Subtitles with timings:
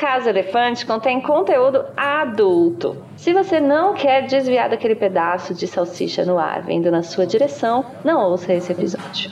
[0.00, 2.96] Casa Elefante contém conteúdo adulto.
[3.18, 7.84] Se você não quer desviar daquele pedaço de salsicha no ar vindo na sua direção,
[8.02, 9.30] não ouça esse episódio.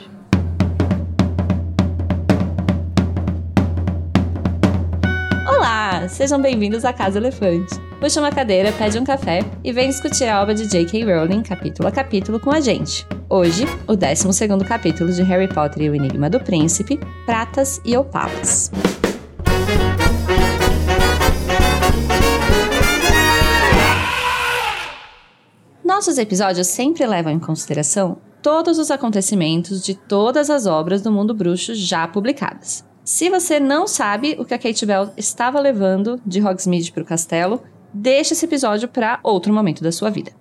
[5.47, 7.73] Olá, sejam bem-vindos à Casa Elefante.
[7.99, 11.03] Puxa uma cadeira, pede um café e vem discutir a obra de J.K.
[11.03, 13.07] Rowling capítulo a capítulo com a gente.
[13.27, 18.71] Hoje, o 12 capítulo de Harry Potter e o Enigma do Príncipe, Pratas e Opalas.
[25.99, 31.33] Nossos episódios sempre levam em consideração todos os acontecimentos de todas as obras do mundo
[31.33, 32.85] bruxo já publicadas.
[33.03, 37.05] Se você não sabe o que a Kate Bell estava levando de Hogsmeade para o
[37.05, 37.61] castelo,
[37.93, 40.31] deixe esse episódio para outro momento da sua vida.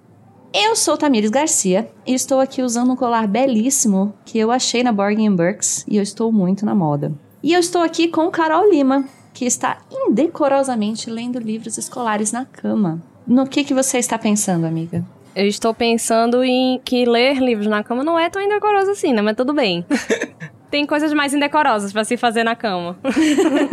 [0.55, 4.93] Eu sou Tamires Garcia e estou aqui usando um colar belíssimo que eu achei na
[4.93, 7.13] Borgin Burks e eu estou muito na moda.
[7.43, 13.03] E eu estou aqui com Carol Lima, que está indecorosamente lendo livros escolares na cama.
[13.27, 15.05] No que, que você está pensando, amiga?
[15.39, 19.23] Eu estou pensando em que ler livros na cama não é tão indecoroso assim, né?
[19.23, 19.87] Mas tudo bem.
[20.69, 22.99] Tem coisas mais indecorosas para se fazer na cama.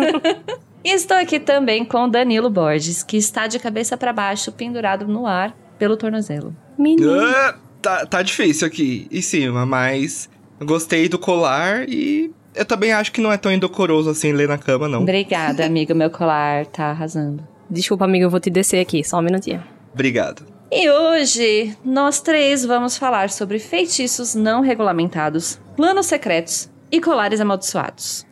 [0.85, 5.57] estou aqui também com Danilo Borges, que está de cabeça para baixo, pendurado no ar
[5.79, 6.55] pelo tornozelo.
[6.77, 7.17] Menino.
[7.17, 10.29] Uh, tá, tá difícil aqui em cima, mas
[10.63, 14.59] gostei do colar e eu também acho que não é tão indecoroso assim ler na
[14.59, 15.01] cama, não.
[15.01, 15.95] Obrigada, amiga.
[15.95, 17.43] Meu colar tá arrasando.
[17.67, 19.63] Desculpa, amiga, eu vou te descer aqui, só um minutinho.
[19.91, 20.54] Obrigado.
[20.77, 28.25] E hoje nós três vamos falar sobre feitiços não regulamentados, planos secretos e colares amaldiçoados.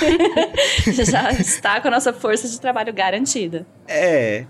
[0.87, 3.67] já está com a nossa força de trabalho garantida.
[3.85, 4.45] É.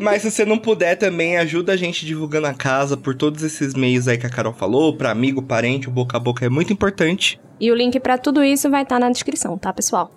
[0.00, 3.74] Mas se você não puder também, ajuda a gente divulgando a casa por todos esses
[3.74, 6.72] meios aí que a Carol falou, para amigo, parente, o boca a boca é muito
[6.72, 7.40] importante.
[7.60, 10.12] E o link para tudo isso vai estar tá na descrição, tá, pessoal?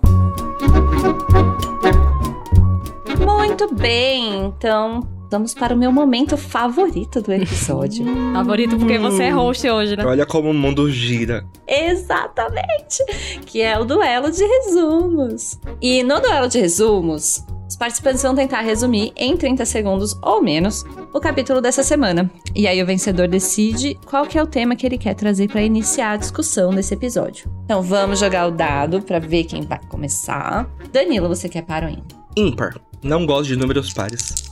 [3.26, 8.06] Muito bem, então vamos para o meu momento favorito do episódio.
[8.34, 10.06] favorito porque você é host hoje, né?
[10.06, 11.46] Olha como o mundo gira.
[11.68, 13.04] Exatamente!
[13.46, 15.60] Que é o duelo de resumos.
[15.82, 20.84] E no duelo de resumos, os participantes vão tentar resumir em 30 segundos ou menos
[21.14, 22.30] o capítulo dessa semana.
[22.54, 25.62] E aí o vencedor decide qual que é o tema que ele quer trazer para
[25.62, 27.50] iniciar a discussão desse episódio.
[27.64, 30.70] Então vamos jogar o dado para ver quem vai começar.
[30.92, 32.18] Danilo, você quer para ou ímpar?
[32.36, 32.91] Ímpar.
[33.04, 34.52] Não gosto de números pares.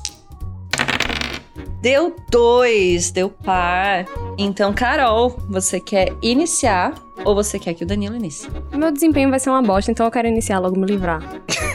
[1.81, 4.05] Deu dois, deu par.
[4.37, 6.93] Então, Carol, você quer iniciar
[7.25, 8.50] ou você quer que o Danilo inicie?
[8.74, 11.22] Meu desempenho vai ser uma bosta, então eu quero iniciar logo me livrar.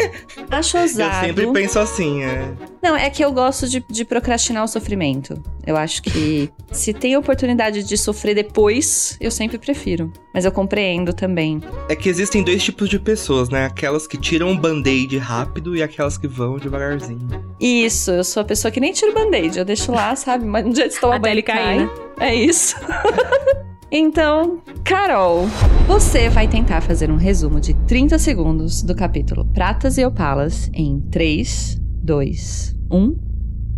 [0.50, 1.26] Acho ousado.
[1.26, 2.54] Eu sempre penso assim, é.
[2.82, 5.40] Não, é que eu gosto de, de procrastinar o sofrimento.
[5.66, 10.12] Eu acho que se tem oportunidade de sofrer depois, eu sempre prefiro.
[10.34, 11.62] Mas eu compreendo também.
[11.88, 13.64] É que existem dois tipos de pessoas, né?
[13.64, 17.26] Aquelas que tiram um band-aid rápido e aquelas que vão devagarzinho.
[17.58, 19.58] Isso, eu sou a pessoa que nem tira o band-aid.
[19.58, 20.44] Eu deixo lá, sabe?
[20.44, 21.78] Mas um dia de tomar banho ele cai.
[21.78, 21.90] Né?
[22.20, 22.76] É isso.
[23.96, 25.46] Então, Carol,
[25.86, 30.98] você vai tentar fazer um resumo de 30 segundos do capítulo Pratas e Opalas em
[31.12, 33.16] 3, 2, 1,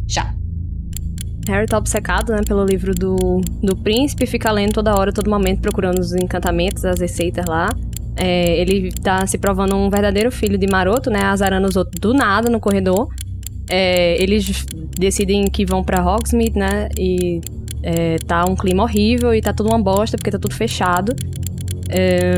[0.09, 0.35] já.
[1.47, 5.61] Harry tá obcecado, né, pelo livro do, do príncipe, fica lendo toda hora, todo momento,
[5.61, 7.69] procurando os encantamentos, as receitas lá.
[8.17, 12.15] É, ele tá se provando um verdadeiro filho de maroto, né, azarando os outros do
[12.15, 13.09] nada no corredor.
[13.69, 14.65] É, eles
[14.99, 17.43] decidem que vão para Hogsmeade, né, e
[17.89, 21.15] é, tá um clima horrível e tá tudo uma bosta porque tá tudo fechado.
[21.89, 22.33] É,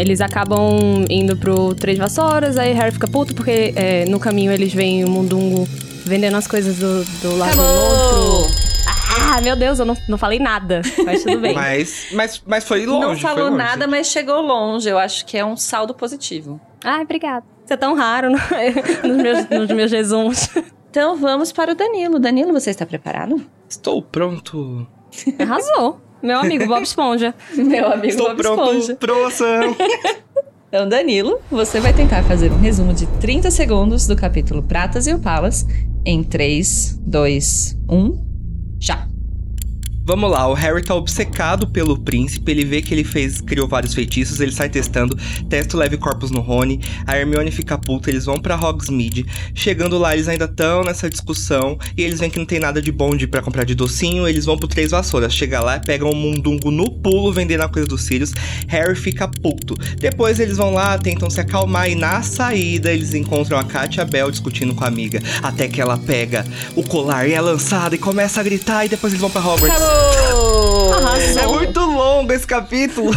[0.00, 4.72] eles acabam indo pro Três Vassouras, aí Harry fica puto porque é, no caminho eles
[4.72, 5.66] veem o Mundungo
[6.04, 8.54] vendendo as coisas do, do lado do outro.
[9.18, 10.80] Ah, meu Deus, eu não, não falei nada.
[11.04, 11.52] Mas tudo bem.
[11.56, 13.06] Mas, mas, mas foi longe.
[13.06, 13.56] não falou longe.
[13.56, 14.88] nada, mas chegou longe.
[14.88, 16.60] Eu acho que é um saldo positivo.
[16.84, 17.44] Ai, obrigada.
[17.64, 18.38] Você é tão raro no-
[19.08, 20.48] nos meus, nos meus resumos.
[20.96, 22.18] Então vamos para o Danilo.
[22.18, 23.38] Danilo, você está preparado?
[23.68, 24.86] Estou pronto.
[25.38, 26.00] Arrasou.
[26.22, 27.34] Meu amigo Bob Esponja.
[27.54, 28.96] Meu amigo Estou Bob pronto Esponja.
[28.96, 29.76] pro ação.
[30.68, 35.14] Então, Danilo, você vai tentar fazer um resumo de 30 segundos do capítulo Pratas e
[35.14, 35.64] Opalas
[36.04, 39.06] em 3, 2, 1, já.
[40.06, 43.92] Vamos lá, o Harry tá obcecado pelo príncipe, ele vê que ele fez, criou vários
[43.92, 45.18] feitiços, ele sai testando,
[45.48, 49.98] testa o leve corpus no Rony, a Hermione fica puta, eles vão pra Hogsmeade, chegando
[49.98, 53.26] lá eles ainda estão nessa discussão, e eles veem que não tem nada de bonde
[53.26, 56.88] pra comprar de docinho, eles vão pro Três Vassouras, chega lá, pegam um mundungo no
[56.88, 58.32] pulo vendendo a coisa dos Sirius,
[58.68, 59.74] Harry fica puto.
[59.98, 64.30] Depois eles vão lá, tentam se acalmar, e na saída eles encontram a Katia Bell
[64.30, 68.40] discutindo com a amiga, até que ela pega o colar e é lançada e começa
[68.40, 69.95] a gritar, e depois eles vão pra Hogwarts.
[70.96, 71.42] Arrasou.
[71.42, 73.10] É muito longo esse capítulo.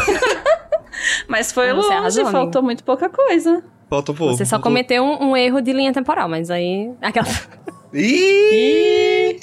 [1.28, 2.38] Mas foi Você longe, arrasou, amigo.
[2.38, 3.64] faltou muito pouca coisa.
[3.90, 4.36] Falta um pouco.
[4.36, 6.92] Você só faltou- cometeu um, um erro de linha temporal, mas aí.
[7.02, 7.28] Aquela...
[7.94, 9.40] Ih!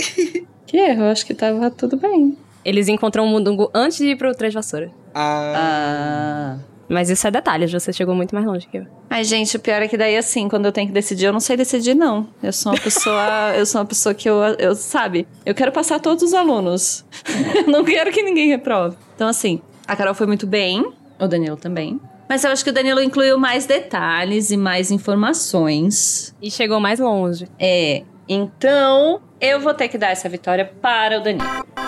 [0.67, 2.37] Que erro, eu acho que tava tudo bem.
[2.65, 4.91] Eles encontram o Mundungo antes de ir pro Três Vassouras.
[5.15, 6.59] Ah, Ah.
[6.89, 8.87] Mas isso é detalhes, você chegou muito mais longe que eu.
[9.11, 11.41] Ai, gente, o pior é que daí, assim, quando eu tenho que decidir, eu não
[11.41, 12.29] sei decidir, não.
[12.43, 13.55] Eu sou uma pessoa.
[13.57, 14.75] eu sou uma pessoa que eu, eu.
[14.75, 15.27] Sabe?
[15.45, 17.05] Eu quero passar todos os alunos.
[17.57, 18.97] eu não quero que ninguém reprove.
[19.15, 22.01] Então, assim, a Carol foi muito bem, o Danilo também.
[22.29, 26.35] Mas eu acho que o Danilo incluiu mais detalhes e mais informações.
[26.43, 27.49] E chegou mais longe.
[27.59, 28.03] É.
[28.29, 31.86] Então, eu vou ter que dar essa vitória para o Danilo.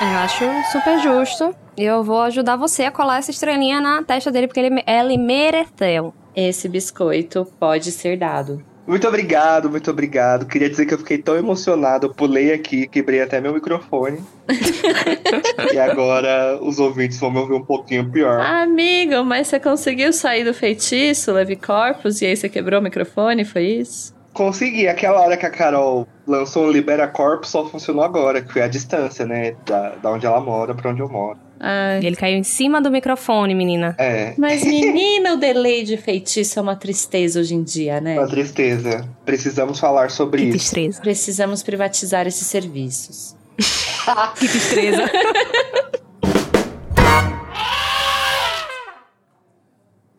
[0.00, 1.54] Eu acho super justo.
[1.76, 5.18] E eu vou ajudar você a colar essa estrelinha na testa dele, porque ele, ele
[5.18, 6.12] mereceu.
[6.34, 8.62] Esse biscoito pode ser dado.
[8.86, 10.46] muito obrigado, muito obrigado.
[10.46, 12.06] Queria dizer que eu fiquei tão emocionado.
[12.06, 14.20] Eu pulei aqui, quebrei até meu microfone.
[15.72, 18.40] e agora os ouvintes vão me ouvir um pouquinho pior.
[18.40, 23.44] Amigo, mas você conseguiu sair do feitiço, Leve Corpus, e aí você quebrou o microfone,
[23.44, 24.13] foi isso?
[24.34, 24.88] Consegui.
[24.88, 28.68] Aquela hora que a Carol lançou o Libera Corpo só funcionou agora, que foi a
[28.68, 29.54] distância, né?
[29.64, 31.38] Da, da onde ela mora pra onde eu moro.
[31.60, 32.04] Ai.
[32.04, 33.94] Ele caiu em cima do microfone, menina.
[33.96, 34.34] É.
[34.36, 38.18] Mas, menina, o delay de feitiço é uma tristeza hoje em dia, né?
[38.18, 39.08] Uma tristeza.
[39.24, 40.58] Precisamos falar sobre Que isso.
[40.58, 41.00] destreza.
[41.00, 43.34] Precisamos privatizar esses serviços.
[44.38, 45.10] Que destreza.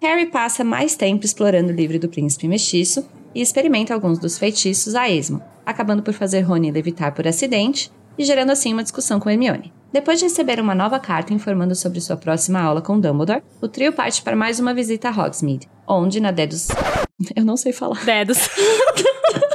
[0.02, 4.96] Harry passa mais tempo explorando o livro do príncipe mestiço e experimenta alguns dos feitiços
[4.96, 9.30] a esmo, acabando por fazer Rony levitar por acidente e gerando assim uma discussão com
[9.30, 9.74] Hermione.
[9.92, 13.94] Depois de receber uma nova carta informando sobre sua próxima aula com Dumbledore, o trio
[13.94, 16.70] parte para mais uma visita a Hogsmeade, onde na Dedos...
[17.36, 18.04] Eu não sei falar.
[18.04, 18.38] Dedos.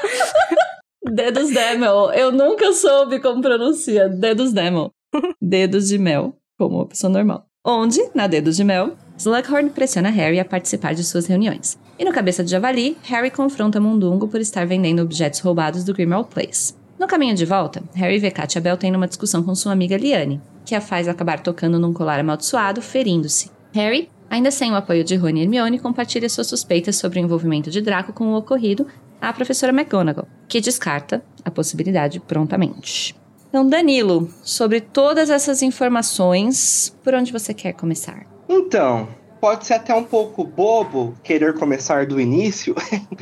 [1.12, 2.10] Dedos Demel.
[2.12, 4.08] Eu nunca soube como pronuncia.
[4.08, 4.90] Dedos Demel.
[5.40, 7.46] Dedos de mel, como uma pessoa normal.
[7.64, 11.78] Onde, na Dedos de Mel, Slughorn pressiona Harry a participar de suas reuniões.
[11.98, 16.30] E no Cabeça de Javali, Harry confronta Mundungo por estar vendendo objetos roubados do Grimmauld
[16.30, 16.72] Place.
[16.98, 20.40] No caminho de volta, Harry vê Katia Bell tendo uma discussão com sua amiga Liane,
[20.64, 23.50] que a faz acabar tocando num colar amaldiçoado, ferindo-se.
[23.74, 27.70] Harry, ainda sem o apoio de Rony e Hermione, compartilha suas suspeitas sobre o envolvimento
[27.70, 28.86] de Draco com o ocorrido
[29.20, 33.14] à professora McGonagall, que descarta a possibilidade prontamente.
[33.50, 38.24] Então, Danilo, sobre todas essas informações, por onde você quer começar?
[38.52, 39.08] Então,
[39.40, 42.74] pode ser até um pouco bobo querer começar do início,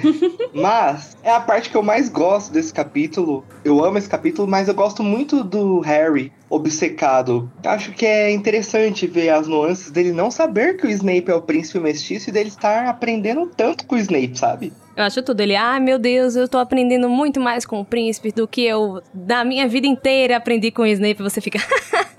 [0.54, 3.44] mas é a parte que eu mais gosto desse capítulo.
[3.62, 7.52] Eu amo esse capítulo, mas eu gosto muito do Harry obcecado.
[7.62, 11.42] Acho que é interessante ver as nuances dele não saber que o Snape é o
[11.42, 14.72] príncipe mestiço e dele estar aprendendo tanto com o Snape, sabe?
[14.96, 15.40] Eu acho tudo.
[15.40, 19.02] Ele, ah, meu Deus, eu tô aprendendo muito mais com o príncipe do que eu,
[19.14, 21.22] na minha vida inteira, aprendi com o Snape.
[21.22, 21.58] Você fica.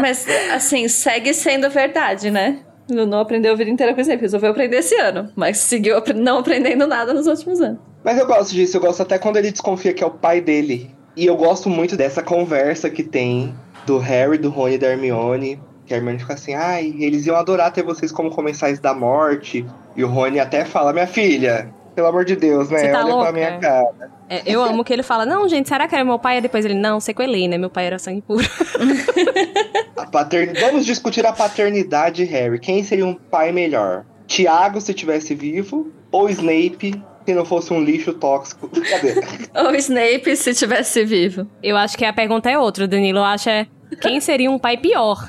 [0.00, 2.60] Mas, assim, segue sendo verdade, né?
[2.88, 6.38] Eu não aprendeu a vida inteira com isso, resolveu aprender esse ano, mas seguiu não
[6.38, 7.78] aprendendo nada nos últimos anos.
[8.04, 10.90] Mas eu gosto disso, eu gosto até quando ele desconfia que é o pai dele.
[11.16, 13.54] E eu gosto muito dessa conversa que tem
[13.86, 15.60] do Harry, do Rony e da Hermione.
[15.86, 19.64] Que a Hermione fica assim, ai, eles iam adorar ter vocês como comensais da morte.
[19.96, 22.78] E o Rony até fala, minha filha, pelo amor de Deus, né?
[22.78, 23.22] Você tá Olha louca?
[23.24, 24.14] pra minha cara.
[24.28, 26.38] É, eu amo que ele fala, não, gente, será que era meu pai?
[26.38, 27.58] E depois ele, não, sequelei, né?
[27.58, 28.44] Meu pai era sangue puro.
[29.96, 30.52] A patern...
[30.60, 32.58] Vamos discutir a paternidade de Harry.
[32.58, 34.04] Quem seria um pai melhor?
[34.26, 38.68] Tiago, se tivesse vivo, ou Snape, se não fosse um lixo tóxico?
[38.74, 39.14] Cadê?
[39.54, 41.46] Ou Snape se tivesse vivo.
[41.62, 43.18] Eu acho que a pergunta é outra, Danilo.
[43.18, 43.66] Eu acho é
[44.00, 45.28] quem seria um pai pior?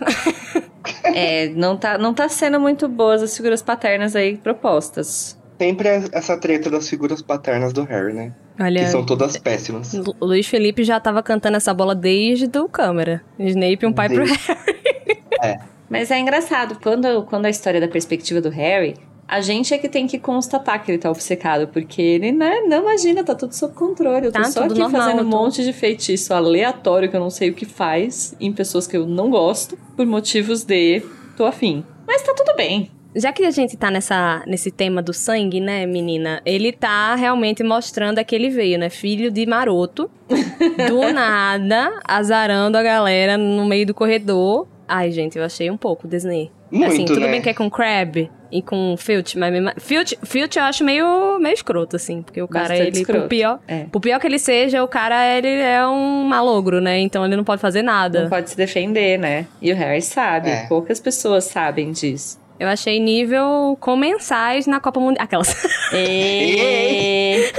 [1.03, 5.37] É, não tá, não tá sendo muito boas as figuras paternas aí propostas.
[5.57, 8.33] Sempre é essa treta das figuras paternas do Harry, né?
[8.59, 9.93] Olha, Que são todas péssimas.
[9.93, 13.21] Lu- Luiz Felipe já tava cantando essa bola desde o câmera.
[13.39, 15.59] Snape, um pai pro Desde- Harry.
[15.89, 18.95] Mas é engraçado, quando, quando a história é da perspectiva do Harry,
[19.27, 22.81] a gente é que tem que constatar que ele tá obcecado, porque ele, né, não
[22.81, 24.25] imagina, tá tudo sob controle.
[24.27, 27.19] Eu tô Tá só aqui normal, fazendo um tô- monte de feitiço aleatório que eu
[27.19, 31.01] não sei o que faz, em pessoas que eu não gosto, por motivos de
[31.37, 31.83] tô afim.
[32.07, 32.91] Mas tá tudo bem.
[33.15, 36.41] Já que a gente tá nessa, nesse tema do sangue, né, menina?
[36.45, 38.89] Ele tá realmente mostrando a que ele veio, né?
[38.89, 40.11] Filho de maroto.
[40.89, 44.67] do nada, azarando a galera no meio do corredor.
[44.87, 46.51] Ai, gente, eu achei um pouco Disney.
[46.71, 47.31] Muito, assim, tudo né?
[47.31, 49.71] bem que é com Crab e com Filch, mas mesmo...
[49.79, 52.21] Filch, Filch eu acho meio, meio escroto, assim.
[52.21, 53.21] Porque o cara, Bastante ele, escroto.
[53.21, 53.85] por pior, É.
[53.91, 56.99] por pior que ele seja, o cara, ele é um malogro, né?
[56.99, 58.23] Então ele não pode fazer nada.
[58.23, 59.45] Não pode se defender, né?
[59.61, 60.67] E o Harry sabe, É.
[60.67, 62.43] poucas pessoas sabem disso.
[62.59, 65.23] Eu achei nível comensais na Copa Mundial.
[65.23, 65.53] Aquelas.
[65.93, 67.51] E...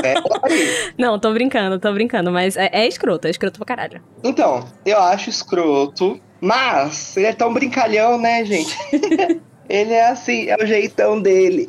[0.00, 0.14] É.
[0.96, 4.00] Não, tô brincando, tô brincando, mas é, é escroto, é escroto pra caralho.
[4.22, 8.76] Então, eu acho escroto, mas ele é tão brincalhão, né, gente?
[9.68, 11.66] ele é assim, é o jeitão dele.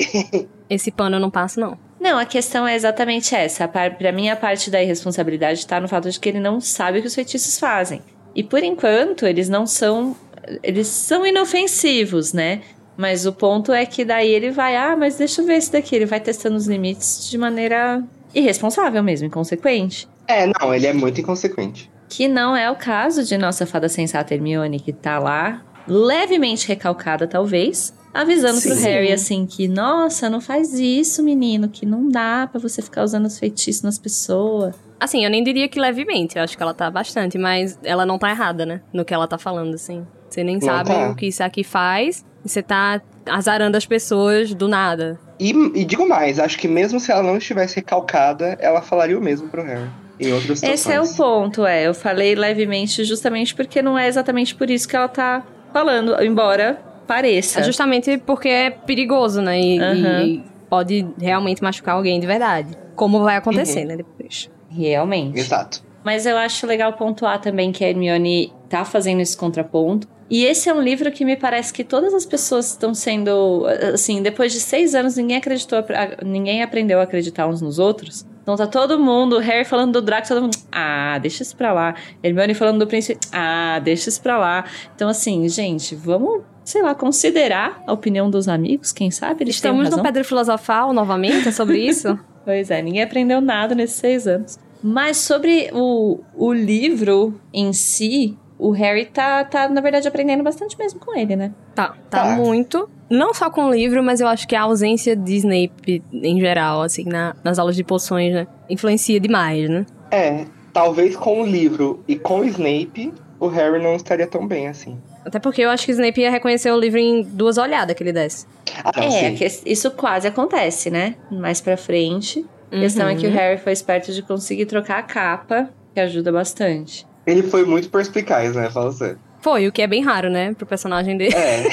[0.69, 1.75] Esse pano eu não passo, não.
[1.99, 3.63] Não, a questão é exatamente essa.
[3.63, 6.61] A par- Pra mim, a parte da irresponsabilidade tá no fato de que ele não
[6.61, 8.01] sabe o que os feitiços fazem.
[8.35, 10.15] E por enquanto, eles não são.
[10.63, 12.61] Eles são inofensivos, né?
[12.97, 15.95] Mas o ponto é que daí ele vai, ah, mas deixa eu ver esse daqui.
[15.95, 18.03] Ele vai testando os limites de maneira
[18.33, 20.07] irresponsável mesmo, inconsequente.
[20.27, 21.89] É, não, ele é muito inconsequente.
[22.09, 27.27] Que não é o caso de nossa fada sensata Hermione, que tá lá, levemente recalcada,
[27.27, 28.83] talvez, avisando pro Sim.
[28.83, 33.25] Harry assim que, nossa, não faz isso, menino, que não dá pra você ficar usando
[33.25, 34.75] os feitiços nas pessoas.
[34.99, 38.19] Assim, eu nem diria que levemente, eu acho que ela tá bastante, mas ela não
[38.19, 38.81] tá errada, né?
[38.91, 40.05] No que ela tá falando, assim.
[40.29, 41.09] Você nem Não sabe tá.
[41.09, 45.19] o que isso aqui faz, e você tá azarando as pessoas do nada.
[45.39, 49.21] E, e digo mais, acho que mesmo se ela não estivesse recalcada, ela falaria o
[49.21, 49.89] mesmo pro Harry.
[50.19, 50.79] Em outras situações.
[50.81, 51.87] Esse é o ponto, é.
[51.87, 56.77] Eu falei levemente justamente porque não é exatamente por isso que ela tá falando, embora
[57.07, 57.61] pareça.
[57.61, 59.59] É justamente porque é perigoso, né?
[59.59, 60.21] E, Aham.
[60.23, 62.77] e pode realmente machucar alguém de verdade.
[62.95, 63.87] Como vai acontecer, Uhum.
[63.87, 63.95] né?
[63.97, 64.49] Depois.
[64.69, 65.39] Realmente.
[65.39, 65.81] Exato.
[66.03, 70.05] Mas eu acho legal pontuar também que a Hermione tá fazendo esse contraponto.
[70.29, 73.65] E esse é um livro que me parece que todas as pessoas estão sendo.
[73.93, 75.83] Assim, depois de seis anos, ninguém acreditou,
[76.23, 78.25] ninguém aprendeu a acreditar uns nos outros.
[78.41, 80.57] Então tá todo mundo, o Harry falando do Draco, todo mundo.
[80.71, 81.95] Ah, deixa isso pra lá.
[82.23, 83.19] Hermione falando do príncipe.
[83.31, 84.65] Ah, deixa isso pra lá.
[84.95, 89.43] Então, assim, gente, vamos, sei lá, considerar a opinião dos amigos, quem sabe?
[89.43, 92.17] Eles Estamos no Pedra Filosofal novamente, é sobre isso?
[92.45, 94.57] Pois é, ninguém aprendeu nada nesses seis anos.
[94.81, 100.77] Mas sobre o, o livro em si, o Harry tá, tá, na verdade, aprendendo bastante
[100.77, 101.51] mesmo com ele, né?
[101.73, 102.35] Tá, tá Tá.
[102.35, 102.89] muito.
[103.09, 106.81] Não só com o livro, mas eu acho que a ausência de Snape em geral,
[106.83, 108.45] assim, na- nas aulas de poções, né?
[108.69, 109.85] Influencia demais, né?
[110.11, 114.67] É, talvez com o livro e com o Snape, o Harry não estaria tão bem
[114.67, 114.97] assim.
[115.25, 118.13] Até porque eu acho que Snape ia reconhecer o livro em duas olhadas que ele
[118.13, 118.45] desse.
[118.83, 121.15] Ah, não, é, que isso quase acontece, né?
[121.31, 122.45] Mais pra frente.
[122.71, 123.35] A questão é que o Uhum.
[123.35, 127.07] Harry foi esperto de conseguir trocar a capa, que ajuda bastante.
[127.29, 128.69] Ele foi muito perspicaz, né?
[128.69, 129.19] Fala sério.
[129.41, 130.53] Foi, o que é bem raro, né?
[130.53, 131.33] Pro personagem dele.
[131.35, 131.63] É,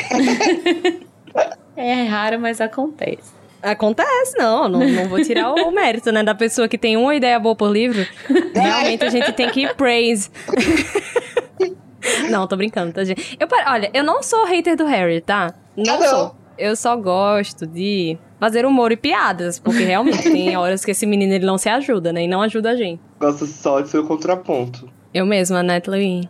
[1.76, 3.34] É raro, mas acontece.
[3.62, 6.22] Acontece, não, não, não vou tirar o mérito, né?
[6.22, 8.06] Da pessoa que tem uma ideia boa por livro.
[8.54, 10.30] Realmente a gente tem que praise.
[12.30, 13.36] não, tô brincando, tá, gente?
[13.38, 15.54] Eu, olha, eu não sou hater do Harry, tá?
[15.76, 16.06] Não Ah, não.
[16.08, 16.36] sou.
[16.58, 21.34] Eu só gosto de fazer humor e piadas, porque realmente tem horas que esse menino
[21.34, 22.22] ele não se ajuda, né?
[22.24, 23.00] E não ajuda a gente.
[23.20, 24.88] gosta só de seu contraponto.
[25.16, 26.28] Eu mesma, Chloe?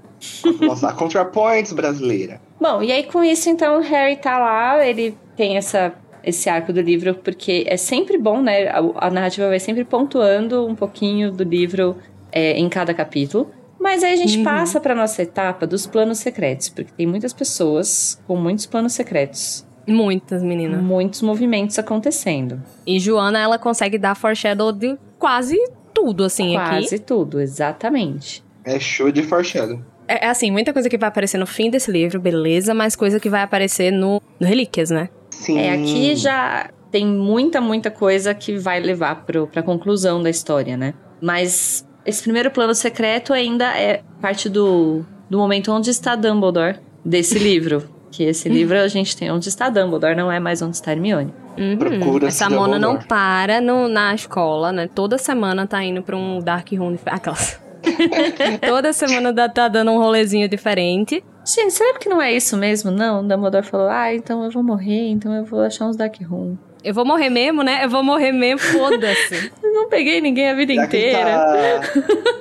[0.61, 2.41] Nossa, a ContraPoints brasileira.
[2.61, 6.73] Bom, e aí com isso, então, o Harry tá lá, ele tem essa, esse arco
[6.73, 8.69] do livro, porque é sempre bom, né?
[8.69, 11.97] A, a narrativa vai sempre pontuando um pouquinho do livro
[12.31, 13.51] é, em cada capítulo.
[13.81, 14.45] Mas aí a gente Uhum.
[14.45, 19.67] passa pra nossa etapa dos planos secretos, porque tem muitas pessoas com muitos planos secretos,
[19.87, 20.81] Muitas, meninas.
[20.81, 22.63] muitos movimentos acontecendo.
[22.87, 25.57] E Joana, ela consegue dar foreshadow de quase
[25.93, 26.69] tudo, assim, aqui.
[26.83, 28.46] Quase tudo, exatamente.
[28.67, 29.79] É show de foreshadow.
[30.09, 33.19] É, é assim, muita coisa que vai aparecer no fim desse livro, beleza, mas coisa
[33.21, 35.09] que vai aparecer no, no Relíquias, né?
[35.31, 35.59] Sim.
[35.59, 40.77] É, aqui já tem muita, muita coisa que vai levar pro, pra conclusão da história,
[40.77, 40.95] né?
[41.21, 47.39] Mas esse primeiro plano secreto ainda é parte do, do momento onde está Dumbledore desse
[47.39, 47.89] livro.
[48.11, 51.35] Que esse livro a gente tem onde está Dumbledore, não é mais onde está Hermione.
[51.59, 51.77] Uhum.
[51.77, 54.89] Procura-se Essa Mona não para no- na escola, né?
[54.95, 56.97] Toda semana tá indo pra um Dark Room.
[57.07, 57.61] Aquelas.
[58.67, 61.23] Toda semana dá- tá dando um rolezinho diferente.
[61.45, 62.91] Gente, será que não é isso mesmo?
[62.91, 66.57] Não, Dumbledore falou, ah, então eu vou morrer, então eu vou achar uns Dark Room.
[66.83, 67.85] Eu vou morrer mesmo, né?
[67.85, 69.53] Eu vou morrer mesmo, foda-se.
[69.63, 71.21] Não peguei ninguém a vida Já que inteira.
[71.21, 71.81] tá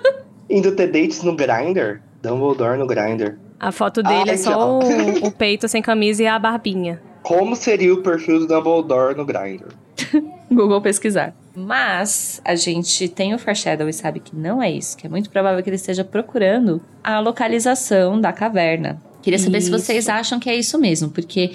[0.50, 2.02] indo ter dates no Grindr?
[2.22, 3.38] Dumbledore no Grindr.
[3.60, 7.02] A foto dele Ai, é só o, o peito sem camisa e a barbinha.
[7.24, 9.68] Como seria o perfil do Dumbledore no Grindr?
[10.52, 11.34] Google pesquisar.
[11.56, 15.30] Mas a gente tem o foreshadow e sabe que não é isso, que é muito
[15.30, 19.02] provável que ele esteja procurando a localização da caverna.
[19.22, 19.80] Queria saber se Isso.
[19.80, 21.54] vocês acham que é isso mesmo, porque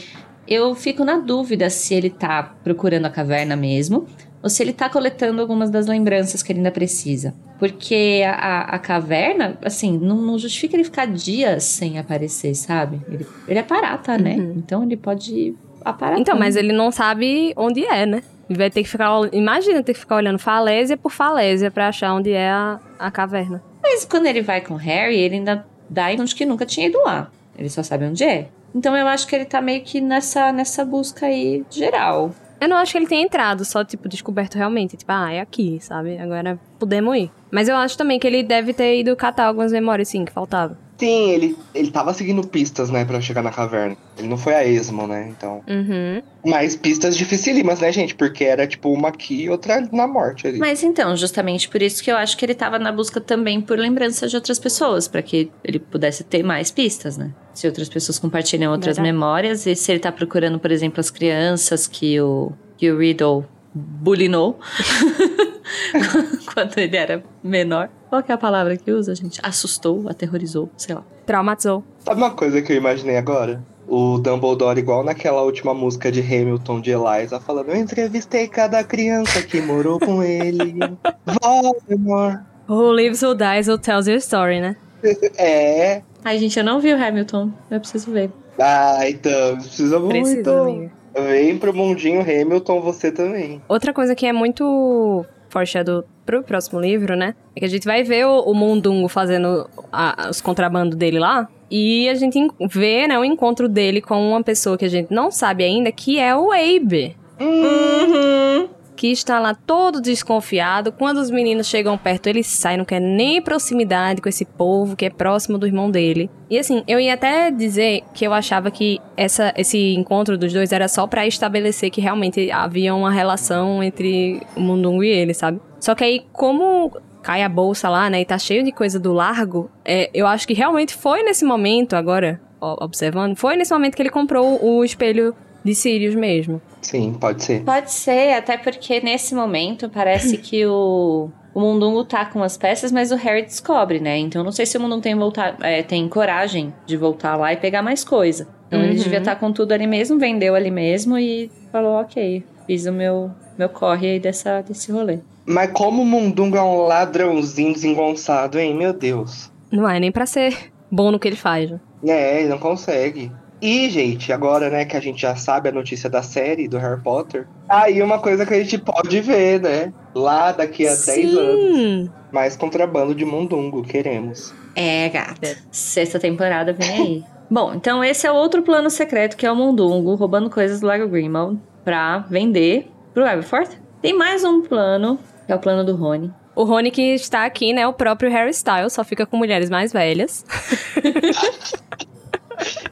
[0.49, 4.07] eu fico na dúvida se ele tá procurando a caverna mesmo
[4.42, 7.35] ou se ele tá coletando algumas das lembranças que ele ainda precisa.
[7.59, 13.00] Porque a, a- a caverna, assim, não, não justifica ele ficar dias sem aparecer, sabe?
[13.07, 14.35] Ele, ele é parata, né?
[14.37, 14.54] Uhum.
[14.57, 15.54] Então ele pode
[15.85, 16.19] aparar.
[16.19, 18.23] Então, mas ele não sabe onde é, né?
[18.50, 19.11] Vai ter que ficar.
[19.33, 23.62] Imagina ter que ficar olhando falésia por falésia pra achar onde é a, a caverna.
[23.83, 26.87] Mas quando ele vai com o Harry, ele ainda dá a de que nunca tinha
[26.87, 27.30] ido lá.
[27.57, 28.49] Ele só sabe onde é.
[28.75, 32.33] Então eu acho que ele tá meio que nessa, nessa busca aí geral.
[32.61, 34.97] Eu não acho que ele tenha entrado, só, tipo, descoberto realmente.
[34.97, 36.19] Tipo, ah, é aqui, sabe?
[36.19, 37.30] Agora podemos ir.
[37.50, 40.76] Mas eu acho também que ele deve ter ido catar algumas memórias, sim, que faltavam.
[41.00, 43.97] Sim, ele, ele tava seguindo pistas, né, pra chegar na caverna.
[44.19, 45.62] Ele não foi a esmo, né, então...
[45.66, 46.23] Uhum.
[46.45, 48.14] Mas pistas dificílimas, né, gente?
[48.14, 50.59] Porque era, tipo, uma aqui e outra na morte ali.
[50.59, 53.78] Mas então, justamente por isso que eu acho que ele tava na busca também por
[53.78, 57.30] lembranças de outras pessoas, pra que ele pudesse ter mais pistas, né?
[57.54, 59.14] Se outras pessoas compartilham outras Verdade.
[59.14, 63.47] memórias, e se ele tá procurando, por exemplo, as crianças que o, que o Riddle
[63.75, 64.61] bulinou
[66.53, 67.89] quando ele era menor.
[68.09, 69.41] Qual que é a palavra que usa, gente?
[69.43, 71.05] Assustou, aterrorizou, sei lá.
[71.27, 71.85] Traumatizou.
[71.99, 73.62] Sabe uma coisa que eu imaginei agora?
[73.87, 79.43] O Dumbledore, igual naquela última música de Hamilton de Eliza, falando: Eu entrevistei cada criança
[79.43, 80.75] que morou com ele.
[81.43, 82.41] Voldemort.
[82.69, 84.77] Who lives, who dies, who tells your story, né?
[85.37, 86.03] É.
[86.25, 87.50] Ai, gente, eu não vi o Hamilton.
[87.71, 88.31] Eu preciso ver.
[88.59, 90.11] Ah, então, precisa muito.
[90.11, 90.93] Precisa, amiga.
[91.15, 93.61] Vem pro mundinho Hamilton, você também.
[93.69, 97.35] Outra coisa que é muito foreshadow pro próximo livro, né?
[97.54, 101.47] É que a gente vai ver o, o Mundungo fazendo a- os contrabando dele lá.
[101.71, 105.12] E a gente en- vê, né, o encontro dele com uma pessoa que a gente
[105.12, 107.14] não sabe ainda, que é o Abe.
[107.40, 108.69] Uhum.
[109.00, 110.92] Que está lá todo desconfiado.
[110.92, 115.06] Quando os meninos chegam perto, ele sai, não quer nem proximidade com esse povo que
[115.06, 116.28] é próximo do irmão dele.
[116.50, 120.71] E assim, eu ia até dizer que eu achava que essa, esse encontro dos dois
[120.71, 125.63] era só pra estabelecer que realmente havia uma relação entre o Mundungo e ele, sabe?
[125.80, 129.15] Só que aí, como cai a bolsa lá, né, e tá cheio de coisa do
[129.15, 133.97] largo, é, eu acho que realmente foi nesse momento, agora, ó, observando, foi nesse momento
[133.97, 136.60] que ele comprou o espelho de Sirius mesmo.
[136.82, 137.62] Sim, pode ser.
[137.62, 142.90] Pode ser, até porque nesse momento parece que o, o Mundungo tá com as peças,
[142.90, 144.16] mas o Harry descobre, né?
[144.18, 147.56] Então não sei se o Mundungo tem, voltar, é, tem coragem de voltar lá e
[147.56, 148.49] pegar mais coisa.
[148.68, 149.02] Então ele Uhum.
[149.02, 153.30] devia estar com tudo ali mesmo, vendeu ali mesmo e falou, ok, fiz o meu,
[153.58, 155.18] meu corre aí dessa, desse rolê.
[155.44, 158.75] Mas como o Mundungo é um ladrãozinho desengonçado, hein?
[158.75, 159.50] Meu Deus.
[159.73, 160.56] Não é nem pra ser
[160.90, 161.70] bom no que ele faz.
[161.70, 161.80] né?
[162.06, 163.30] É, ele não consegue.
[163.60, 167.00] E, gente, agora, né, que a gente já sabe a notícia da série do Harry
[167.02, 169.92] Potter, aí uma coisa que a gente pode ver, né?
[170.14, 172.10] Lá daqui a 10 anos, Sim!
[172.32, 174.54] mais contrabando de Mundungo, queremos.
[174.75, 175.58] É, gata.
[175.70, 177.25] Sexta temporada vem aí.
[177.50, 181.08] Bom, então esse é outro plano secreto que é o Mundungo roubando coisas do Lago
[181.08, 183.76] Grimald pra vender pro Aberforth.
[184.00, 186.32] Tem mais um plano, que é o plano do Rony.
[186.54, 187.86] O Rony que está aqui, né?
[187.86, 190.44] O próprio Harry Styles, só fica com mulheres mais velhas.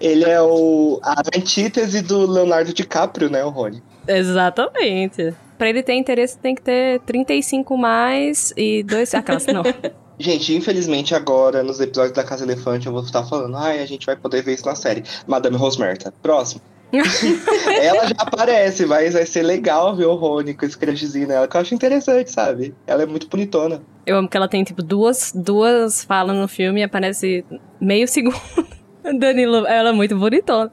[0.00, 3.82] Ele é o a antítese do Leonardo DiCaprio, né, o Rony?
[4.06, 5.34] Exatamente.
[5.56, 9.12] Pra ele ter interesse, tem que ter 35 mais e dois.
[9.14, 9.62] Aquelas, não.
[10.20, 14.04] Gente, infelizmente agora, nos episódios da Casa Elefante, eu vou estar falando, ai, a gente
[14.04, 15.04] vai poder ver isso na série.
[15.28, 16.12] Madame Rosmerta.
[16.20, 16.60] Próximo.
[16.90, 21.56] ela já aparece, mas vai ser legal ver o Rony com esse crushzinho nela, que
[21.56, 22.74] eu acho interessante, sabe?
[22.86, 23.80] Ela é muito bonitona.
[24.06, 27.44] Eu amo que ela tem, tipo, duas, duas falas no filme e aparece
[27.80, 28.40] meio segundo.
[29.16, 30.70] Danilo, ela é muito bonitona.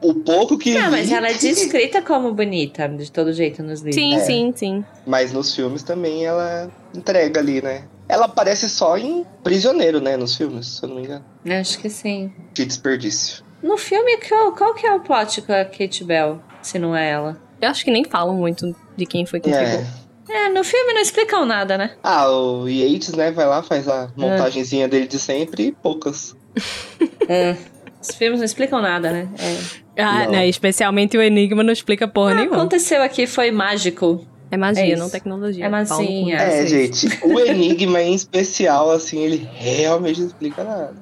[0.00, 0.76] O pouco que.
[0.76, 3.94] Ah, mas ela é descrita como bonita, de todo jeito, nos livros.
[3.94, 4.18] Sim, É.
[4.18, 4.84] sim, sim.
[5.06, 7.84] Mas nos filmes também ela entrega ali, né?
[8.08, 10.16] Ela aparece só em Prisioneiro, né?
[10.16, 11.24] Nos filmes, se eu não me engano.
[11.48, 12.32] Acho que sim.
[12.52, 13.44] Que desperdício.
[13.62, 17.08] No filme, qual, qual que é o plot com a Kate Bell, se não é
[17.10, 17.40] ela?
[17.60, 19.48] Eu acho que nem falam muito de quem foi que.
[19.50, 19.86] É.
[20.28, 21.92] É, no filme não explicam nada, né?
[22.02, 23.30] Ah, o Yates, né?
[23.30, 26.34] Vai lá, faz a montagenzinha dele de sempre e poucas.
[27.32, 27.56] É.
[28.00, 29.28] Os filmes não explicam nada, né?
[29.96, 30.02] É.
[30.02, 30.32] Ah, Não.
[30.32, 30.48] né?
[30.48, 32.56] Especialmente o Enigma não explica porra O que nenhuma.
[32.56, 34.26] aconteceu aqui foi mágico.
[34.50, 35.64] É magia, É não tecnologia.
[35.64, 36.36] É magia.
[36.36, 40.94] É, gente, o Enigma em especial, assim, ele realmente não explica nada.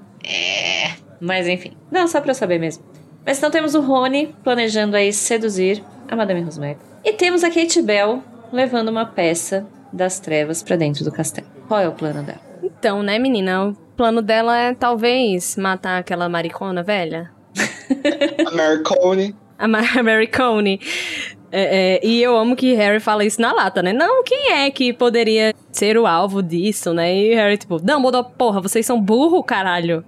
[1.20, 1.72] Mas enfim.
[1.90, 2.84] Não, só pra eu saber mesmo.
[3.26, 6.80] Mas então temos o Rony planejando aí seduzir a Madame Rosmerta.
[7.04, 11.46] E temos a Kate Bell levando uma peça das trevas pra dentro do castelo.
[11.68, 12.40] Qual é o plano dela?
[12.62, 13.74] Então, né, menina?
[14.00, 17.30] O plano dela é talvez matar aquela maricona velha.
[18.48, 19.36] A Marconi.
[19.58, 20.80] A Ma- Mary Coney.
[21.52, 23.92] É, é, e eu amo que Harry fala isso na lata, né?
[23.92, 27.14] Não, quem é que poderia ser o alvo disso, né?
[27.14, 30.02] E Harry, tipo, Dumbledore, porra, vocês são burro, caralho.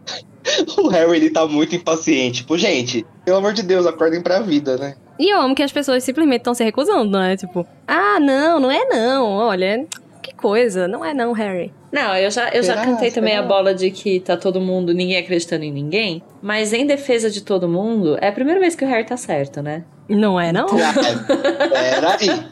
[0.78, 2.38] O Harry, ele tá muito impaciente.
[2.40, 4.94] Tipo, gente, pelo amor de Deus, acordem pra vida, né?
[5.18, 7.36] E eu amo que as pessoas simplesmente estão se recusando, né?
[7.36, 9.86] Tipo, ah, não, não é não, olha,
[10.22, 11.70] que coisa, não é não, Harry.
[11.92, 15.18] Não, eu já, eu já cantei também a bola de que tá todo mundo, ninguém
[15.18, 16.22] acreditando em ninguém.
[16.40, 19.60] Mas em defesa de todo mundo, é a primeira vez que o Harry tá certo,
[19.60, 19.84] né?
[20.08, 20.66] Não é não?
[20.66, 22.46] Peraí.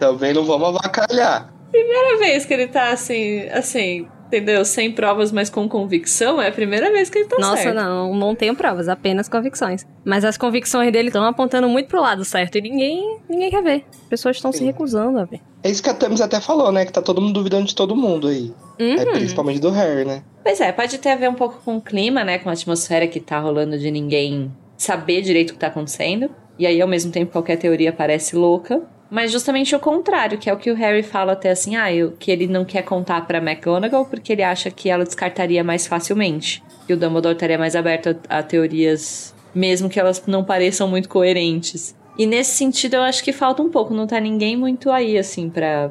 [0.00, 1.52] Também não vamos avacalhar.
[1.70, 4.64] Primeira vez que ele tá assim, assim, entendeu?
[4.64, 7.76] Sem provas, mas com convicção, é a primeira vez que ele tá Nossa, certo.
[7.76, 9.86] não, não tenho provas, apenas convicções.
[10.04, 13.84] Mas as convicções dele estão apontando muito pro lado certo e ninguém, ninguém quer ver.
[13.90, 15.40] As pessoas estão se recusando a ver.
[15.62, 16.84] É isso que a Thames até falou, né?
[16.84, 18.52] Que tá todo mundo duvidando de todo mundo aí.
[18.78, 19.12] É Uhum.
[19.12, 20.22] principalmente do Harry, né?
[20.42, 22.38] Pois é, pode ter a ver um pouco com o clima, né?
[22.38, 26.30] Com a atmosfera que tá rolando de ninguém saber direito o que tá acontecendo.
[26.58, 28.82] E aí, ao mesmo tempo, qualquer teoria parece louca.
[29.12, 32.12] Mas justamente o contrário, que é o que o Harry fala até assim, ah, eu,
[32.18, 36.64] que ele não quer contar pra McGonagall porque ele acha que ela descartaria mais facilmente.
[36.86, 41.10] Que o Dumbledore estaria mais aberto a, a teorias, mesmo que elas não pareçam muito
[41.10, 41.94] coerentes.
[42.16, 45.50] E nesse sentido, eu acho que falta um pouco, não tá ninguém muito aí, assim,
[45.50, 45.90] pra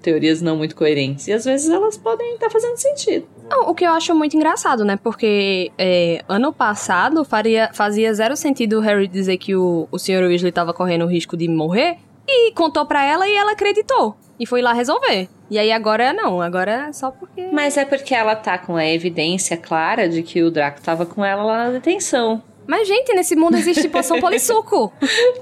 [0.00, 1.26] teorias não muito coerentes.
[1.26, 3.26] E às vezes elas podem estar fazendo sentido.
[3.66, 4.96] O que eu acho muito engraçado, né?
[4.96, 10.22] Porque é, ano passado faria, fazia zero sentido o Harry dizer que o, o Sr.
[10.28, 11.98] Weasley tava correndo o risco de morrer
[12.30, 14.16] e contou pra ela e ela acreditou.
[14.38, 15.28] E foi lá resolver.
[15.50, 17.48] E aí agora não, agora é só porque.
[17.52, 21.24] Mas é porque ela tá com a evidência clara de que o Draco tava com
[21.24, 22.42] ela lá na detenção.
[22.66, 24.92] Mas, gente, nesse mundo existe poção polissuco.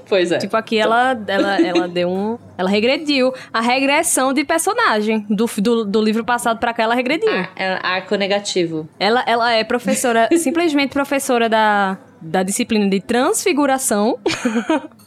[0.07, 0.39] Pois é.
[0.39, 2.39] tipo, aqui ela, ela, ela deu um.
[2.57, 3.31] Ela regrediu.
[3.53, 5.25] A regressão de personagem.
[5.29, 7.29] Do, do, do livro passado pra cá, ela regrediu.
[7.31, 8.89] Ar- é arco negativo.
[8.99, 14.17] Ela, ela é professora, simplesmente professora da, da disciplina de transfiguração.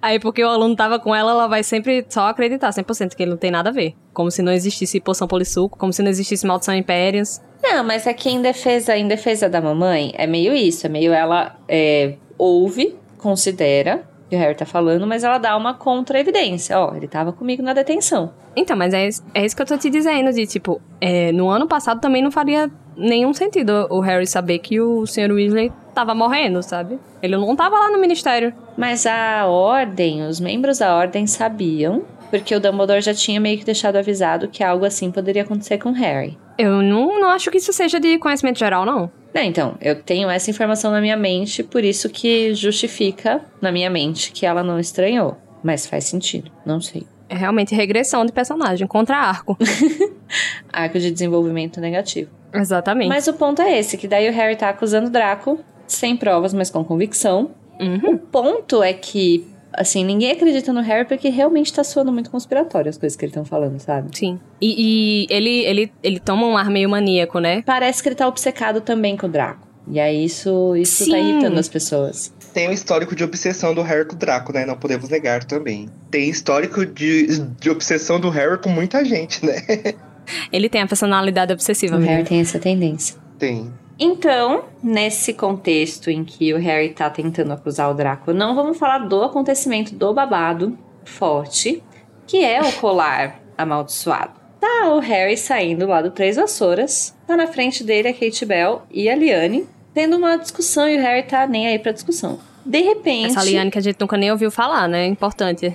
[0.00, 3.30] Aí, porque o aluno tava com ela, ela vai sempre só acreditar 100% que ele
[3.30, 3.94] não tem nada a ver.
[4.12, 7.40] Como se não existisse poção polissuco, como se não existisse maldição impérios.
[7.62, 10.86] Não, mas é que em defesa, em defesa da mamãe, é meio isso.
[10.86, 15.56] É meio ela é, ouve, considera o que o Harry tá falando, mas ela dá
[15.56, 16.78] uma contra-evidência.
[16.78, 18.32] Ó, ele tava comigo na detenção.
[18.54, 21.66] Então, mas é, é isso que eu tô te dizendo, de tipo, é, no ano
[21.66, 25.32] passado também não faria nenhum sentido o Harry saber que o Sr.
[25.32, 26.98] Weasley tava morrendo, sabe?
[27.22, 28.52] Ele não tava lá no ministério.
[28.76, 33.64] Mas a ordem, os membros da ordem sabiam, porque o Dumbledore já tinha meio que
[33.64, 36.36] deixado avisado que algo assim poderia acontecer com o Harry.
[36.58, 39.10] Eu não, não acho que isso seja de conhecimento geral, não.
[39.34, 43.90] Não, então, eu tenho essa informação na minha mente, por isso que justifica na minha
[43.90, 45.36] mente que ela não estranhou.
[45.62, 47.06] Mas faz sentido, não sei.
[47.28, 49.56] É realmente regressão de personagem contra arco.
[50.72, 52.30] Arco de desenvolvimento negativo.
[52.52, 53.08] Exatamente.
[53.08, 56.54] Mas o ponto é esse, que daí o Harry tá acusando o Draco, sem provas,
[56.54, 57.50] mas com convicção.
[57.80, 58.14] Uhum.
[58.14, 62.88] O ponto é que, assim, ninguém acredita no Harry porque realmente tá soando muito conspiratório
[62.88, 64.16] as coisas que eles estão falando, sabe?
[64.16, 64.40] Sim.
[64.60, 67.62] E, e ele, ele, ele toma um ar meio maníaco, né?
[67.62, 69.68] Parece que ele tá obcecado também com o Draco.
[69.90, 72.32] E aí isso, isso tá irritando as pessoas.
[72.58, 74.66] Tem um histórico de obsessão do Harry com o Draco, né?
[74.66, 75.88] Não podemos negar também.
[76.10, 79.62] Tem histórico de, de obsessão do Harry com muita gente, né?
[80.52, 82.28] Ele tem a personalidade obsessiva O Harry mesmo.
[82.30, 83.16] tem essa tendência.
[83.38, 83.72] Tem.
[83.96, 89.06] Então, nesse contexto em que o Harry tá tentando acusar o Draco, não vamos falar
[89.06, 91.80] do acontecimento do babado forte,
[92.26, 94.32] que é o colar amaldiçoado.
[94.60, 98.82] Tá o Harry saindo lá do Três Vassouras, tá na frente dele a Kate Bell
[98.90, 102.47] e a Liane, tendo uma discussão e o Harry tá nem aí pra discussão.
[102.68, 105.06] De repente, Essa Liane que a gente nunca nem ouviu falar, né?
[105.06, 105.74] Importante.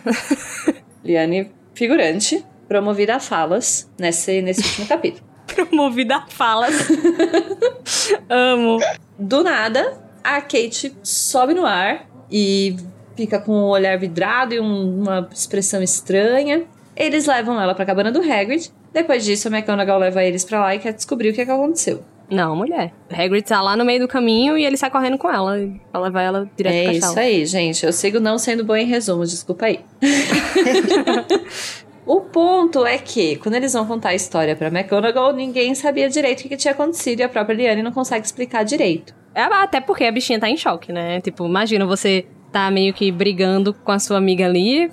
[1.03, 5.23] Liane figurante, promovida a falas nesse, nesse último capítulo.
[5.53, 6.73] Promovida a falas.
[8.29, 8.79] Amo.
[9.17, 12.75] Do nada, a Kate sobe no ar e
[13.15, 16.63] fica com o olhar vidrado e um- uma expressão estranha.
[16.95, 18.71] Eles levam ela pra cabana do Hagrid.
[18.93, 21.51] Depois disso, a McGonagall leva eles pra lá e quer descobrir o que, é que
[21.51, 22.03] aconteceu.
[22.29, 22.93] Não, mulher.
[23.11, 25.57] Hagrid tá lá no meio do caminho e ele sai correndo com ela.
[25.93, 27.19] Ela vai ela direto é pra isso chala.
[27.19, 27.85] aí, gente.
[27.85, 29.79] Eu sigo não sendo boa em resumo, desculpa aí.
[32.05, 36.39] o ponto é que, quando eles vão contar a história pra McGonagall, ninguém sabia direito
[36.39, 39.13] o que, que tinha acontecido e a própria Liane não consegue explicar direito.
[39.35, 41.19] É, até porque a bichinha tá em choque, né?
[41.21, 44.91] Tipo, imagina você tá meio que brigando com a sua amiga ali,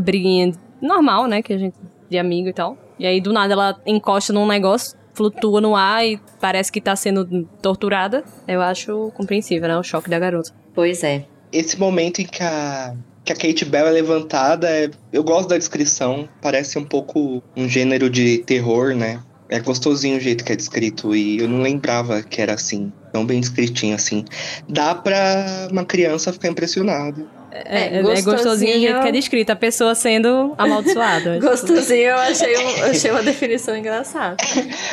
[0.00, 1.40] briguinha normal, né?
[1.40, 1.76] Que a gente
[2.08, 2.76] de amigo e tal.
[2.98, 6.94] E aí do nada ela encosta num negócio, flutua no ar e parece que tá
[6.94, 8.22] sendo torturada.
[8.46, 9.76] Eu acho compreensível, né?
[9.78, 10.52] O choque da garota.
[10.74, 11.24] Pois é.
[11.50, 14.68] Esse momento em que a, que a Kate Bell é levantada.
[14.68, 14.90] É...
[15.12, 16.28] Eu gosto da descrição.
[16.40, 19.20] Parece um pouco um gênero de terror, né?
[19.48, 23.24] É gostosinho o jeito que é descrito e eu não lembrava que era assim, tão
[23.24, 24.24] bem descritinho assim.
[24.68, 27.24] Dá pra uma criança ficar impressionada.
[27.64, 31.38] É, é, é gostosinho o jeito que é descrito, a pessoa sendo amaldiçoada.
[31.40, 34.36] gostosinho, eu achei, um, achei uma definição engraçada.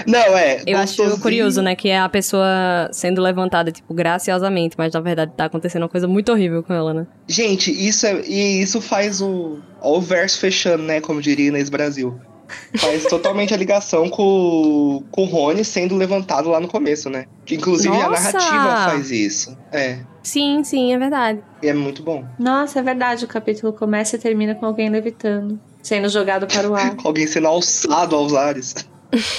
[0.05, 0.61] Não, é.
[0.65, 5.31] Eu acho curioso, né, que é a pessoa sendo levantada, tipo, graciosamente, mas na verdade
[5.35, 7.07] tá acontecendo uma coisa muito horrível com ela, né?
[7.27, 8.21] Gente, isso é.
[8.25, 9.59] E isso faz o.
[9.81, 10.99] Ó, o verso fechando, né?
[11.01, 12.19] Como diria Inês Brasil.
[12.75, 17.25] Faz totalmente a ligação com, com o Rony sendo levantado lá no começo, né?
[17.45, 18.29] Que inclusive Nossa!
[18.29, 19.57] a narrativa faz isso.
[19.71, 19.99] É.
[20.23, 21.43] Sim, sim, é verdade.
[21.61, 22.25] E é muito bom.
[22.39, 23.25] Nossa, é verdade.
[23.25, 27.47] O capítulo começa e termina com alguém levitando, sendo jogado para o ar, Alguém sendo
[27.47, 28.73] alçado aos ares.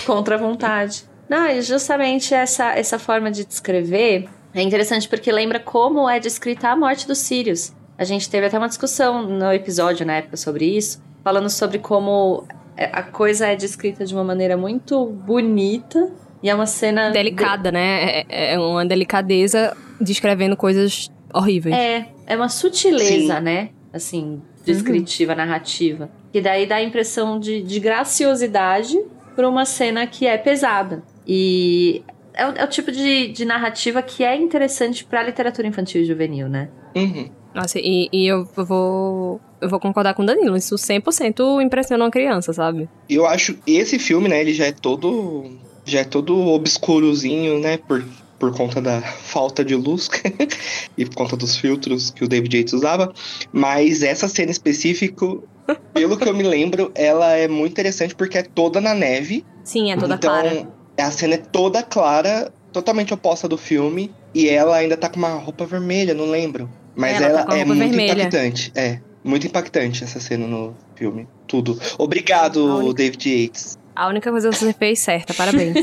[0.06, 1.04] contra a vontade.
[1.28, 6.68] Não, e justamente essa, essa forma de descrever é interessante porque lembra como é descrita
[6.68, 7.72] a morte dos Sirius.
[7.96, 12.44] A gente teve até uma discussão no episódio na época sobre isso, falando sobre como
[12.76, 16.10] é, a coisa é descrita de uma maneira muito bonita
[16.44, 18.20] e é uma cena Delicada, né?
[18.28, 21.74] É, é uma delicadeza descrevendo coisas horríveis.
[21.74, 23.40] É, é uma sutileza, Sim.
[23.40, 23.70] né?
[23.90, 26.10] Assim, descritiva, narrativa.
[26.30, 28.94] Que daí dá a impressão de, de graciosidade
[29.34, 31.02] por uma cena que é pesada.
[31.26, 32.02] E
[32.34, 36.04] é o, é o tipo de, de narrativa que é interessante pra literatura infantil e
[36.04, 36.68] juvenil, né?
[36.94, 37.30] Uhum.
[37.54, 39.40] Nossa, e, e eu vou.
[39.62, 40.58] Eu vou concordar com o Danilo.
[40.58, 42.86] Isso 100% impressiona uma criança, sabe?
[43.08, 47.76] E eu acho esse filme, né, ele já é todo já é todo obscurozinho, né,
[47.76, 48.04] por,
[48.38, 50.08] por conta da falta de luz
[50.96, 53.12] e por conta dos filtros que o David Yates usava,
[53.52, 55.44] mas essa cena específico,
[55.92, 59.44] pelo que eu me lembro, ela é muito interessante porque é toda na neve.
[59.64, 60.68] Sim, é toda então, clara.
[60.98, 65.34] a cena é toda clara, totalmente oposta do filme, e ela ainda tá com uma
[65.34, 66.68] roupa vermelha, não lembro.
[66.96, 68.12] Mas Ela tá ela, a é muito vermelha.
[68.12, 69.00] impactante, é.
[69.22, 71.26] Muito impactante essa cena no filme.
[71.46, 71.80] Tudo.
[71.98, 73.78] Obrigado, David Yates.
[73.94, 75.76] A única coisa que você fez certa, parabéns.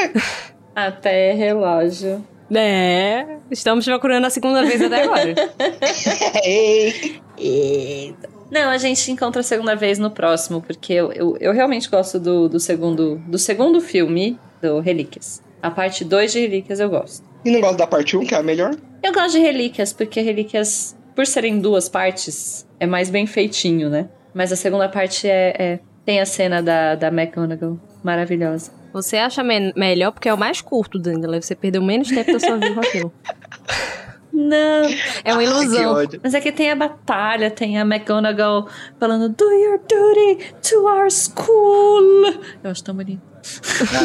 [0.74, 2.24] Até relógio.
[2.54, 5.34] é, estamos procurando a segunda vez até agora.
[8.50, 12.18] Não, a gente encontra a segunda vez no próximo, porque eu, eu, eu realmente gosto
[12.18, 15.40] do, do, segundo, do segundo filme do Relíquias.
[15.62, 17.24] A parte 2 de Relíquias eu gosto.
[17.44, 18.74] E não gosta da parte 1, que é a melhor?
[19.02, 24.08] Eu gosto de Relíquias, porque Relíquias, por serem duas partes, é mais bem feitinho, né?
[24.34, 28.72] Mas a segunda parte é, é- tem a cena da, da McGonagall, maravilhosa.
[28.92, 31.40] Você acha me- melhor porque é o mais curto, Danilo.
[31.40, 33.12] Você perdeu menos tempo da sua vida com aquilo.
[34.32, 34.82] Não,
[35.24, 35.92] É uma Ai, ilusão.
[35.94, 36.20] ódio.
[36.20, 38.66] mas é que tem a batalha, tem a McGonagall
[38.98, 42.02] falando Do your duty to our school.
[42.64, 43.22] Eu acho tão bonito.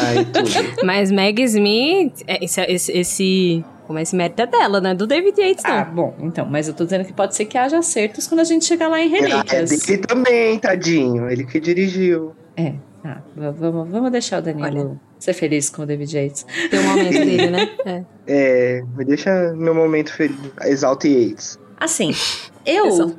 [0.04, 0.86] Ai, tudo.
[0.86, 4.94] Mas Meg Smith, é, esse, esse, esse, é esse mérito é dela, né?
[4.94, 5.70] Do David Yates, não.
[5.74, 8.44] Ah, bom, então, mas eu tô dizendo que pode ser que haja acertos quando a
[8.44, 9.70] gente chegar lá em Ah, é Relíquias.
[9.86, 11.28] dele também, tadinho.
[11.30, 12.34] Ele que dirigiu.
[12.56, 12.72] É,
[13.02, 13.22] tá.
[13.36, 16.46] v- Vamos, vamos deixar o Danilo ser feliz com o David Yates.
[16.70, 17.70] Tem um momento dele, né?
[17.86, 18.04] É.
[18.26, 20.36] É, me deixa meu momento feliz.
[20.62, 21.58] Exalte Yates.
[21.78, 22.12] Assim,
[22.64, 23.14] eu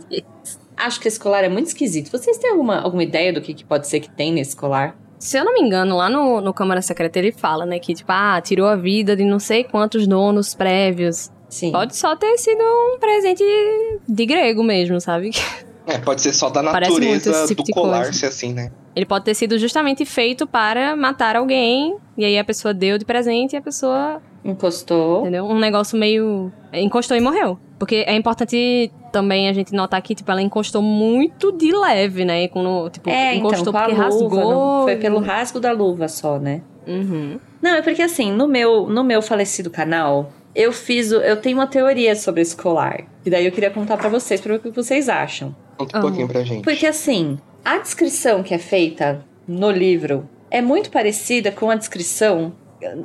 [0.76, 2.12] acho que esse colar é muito esquisito.
[2.12, 4.96] Vocês têm alguma, alguma ideia do que, que pode ser que tem nesse colar?
[5.20, 7.80] Se eu não me engano, lá no, no Câmara Secreta ele fala, né?
[7.80, 11.32] Que, tipo, ah, tirou a vida de não sei quantos donos prévios.
[11.50, 11.72] Sim.
[11.72, 13.44] Pode só ter sido um presente
[14.08, 15.32] de grego mesmo, sabe?
[15.86, 18.14] É, pode ser só da Parece muito natureza esse tipo do de colar coisa.
[18.14, 18.72] ser assim, né?
[18.96, 23.06] Ele pode ter sido justamente feito para matar alguém, e aí a pessoa deu de
[23.06, 25.22] presente e a pessoa, Encostou.
[25.22, 25.46] entendeu?
[25.46, 26.52] Um negócio meio.
[26.74, 27.58] encostou e morreu.
[27.80, 32.44] Porque é importante também a gente notar que, tipo, ela encostou muito de leve, né?
[32.44, 34.04] E Quando, tipo, É, então, encostou a porque luva.
[34.04, 34.84] rasgou.
[34.84, 36.62] foi pelo rasgo da luva só, né?
[36.88, 37.40] Uhum.
[37.62, 41.12] Não, é porque assim, no meu, no meu falecido canal, eu fiz.
[41.12, 43.04] o- Eu tenho uma teoria sobre esse colar.
[43.26, 45.56] E daí eu queria contar pra vocês, pra ver o que vocês acham.
[45.78, 46.08] Conta um Amo.
[46.10, 46.64] pouquinho pra gente.
[46.64, 52.54] Porque assim, a descrição que é feita no livro é muito parecida com a descrição,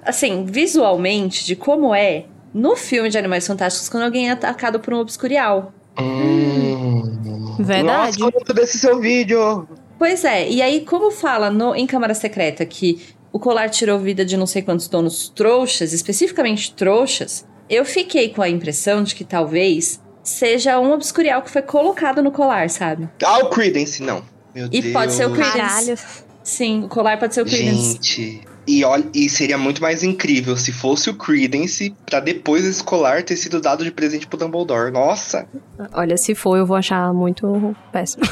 [0.04, 4.92] assim, visualmente, de como é no filme de Animais Fantásticos quando alguém é atacado por
[4.94, 5.72] um obscurial.
[5.98, 7.56] Hum.
[7.58, 8.18] Verdade.
[8.18, 9.68] Nossa, conta desse seu vídeo.
[9.98, 13.00] Pois é, e aí, como fala no, em Câmara Secreta que
[13.32, 18.42] o colar tirou vida de não sei quantos donos trouxas, especificamente trouxas, eu fiquei com
[18.42, 23.08] a impressão de que talvez seja um obscurial que foi colocado no colar, sabe?
[23.24, 24.22] Ah, o Credence, não.
[24.54, 24.92] Meu E Deus.
[24.92, 25.58] pode ser o Creedence.
[25.58, 25.98] Caralho.
[26.42, 27.92] Sim, o colar pode ser o Credence.
[27.94, 28.40] Gente.
[28.66, 33.22] E, olha, e seria muito mais incrível se fosse o Credence pra depois esse colar
[33.22, 34.92] ter sido dado de presente pro Dumbledore.
[34.92, 35.46] Nossa!
[35.92, 38.22] Olha, se for, eu vou achar muito péssimo.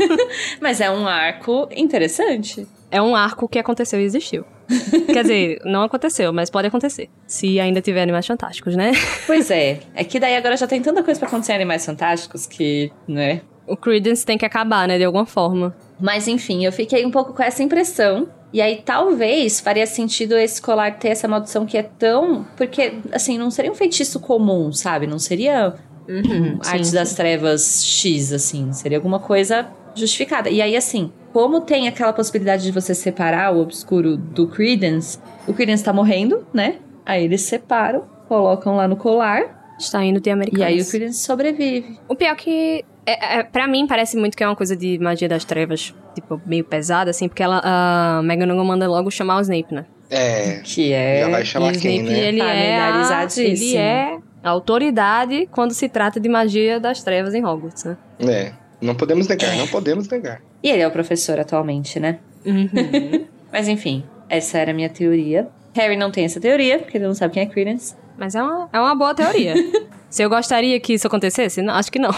[0.60, 2.66] Mas é um arco interessante.
[2.90, 4.44] é um arco que aconteceu e existiu.
[5.12, 7.10] Quer dizer, não aconteceu, mas pode acontecer.
[7.26, 8.92] Se ainda tiver Animais Fantásticos, né?
[9.26, 9.80] Pois é.
[9.94, 13.42] É que daí agora já tem tanta coisa pra acontecer em Animais Fantásticos que, né?
[13.66, 14.96] O Credence tem que acabar, né?
[14.96, 15.76] De alguma forma.
[16.00, 18.26] Mas enfim, eu fiquei um pouco com essa impressão.
[18.54, 22.46] E aí talvez faria sentido esse colar ter essa maldição que é tão.
[22.56, 25.08] Porque, assim, não seria um feitiço comum, sabe?
[25.08, 25.74] Não seria
[26.08, 28.72] Uhum, Artes das Trevas X, assim.
[28.72, 30.50] Seria alguma coisa justificada.
[30.50, 35.52] E aí, assim, como tem aquela possibilidade de você separar o obscuro do Credence, o
[35.52, 36.76] Credence tá morrendo, né?
[37.04, 40.66] Aí eles separam, colocam lá no colar, Está indo de e americanos.
[40.66, 41.98] aí o Credence sobrevive.
[42.08, 42.84] O pior que.
[43.06, 46.40] É, é, pra mim, parece muito que é uma coisa de magia das trevas, tipo,
[46.46, 49.84] meio pesada, assim, porque ela, a McGonagall manda logo chamar o Snape, né?
[50.10, 50.60] É.
[50.64, 51.20] Que é.
[51.20, 52.28] Já vai E chamar o quem, Snape, né?
[52.28, 57.44] ele é, a, ele é a autoridade quando se trata de magia das trevas em
[57.44, 57.96] Hogwarts, né?
[58.20, 58.52] É.
[58.80, 60.42] Não podemos negar, não podemos negar.
[60.62, 62.18] E ele é o professor atualmente, né?
[62.44, 62.68] Uhum.
[63.52, 65.48] Mas enfim, essa era a minha teoria.
[65.74, 67.96] Harry não tem essa teoria, porque ele não sabe quem é Credence.
[68.16, 69.54] Mas é uma, é uma boa teoria.
[70.08, 72.14] Se eu gostaria que isso acontecesse, não, acho que não.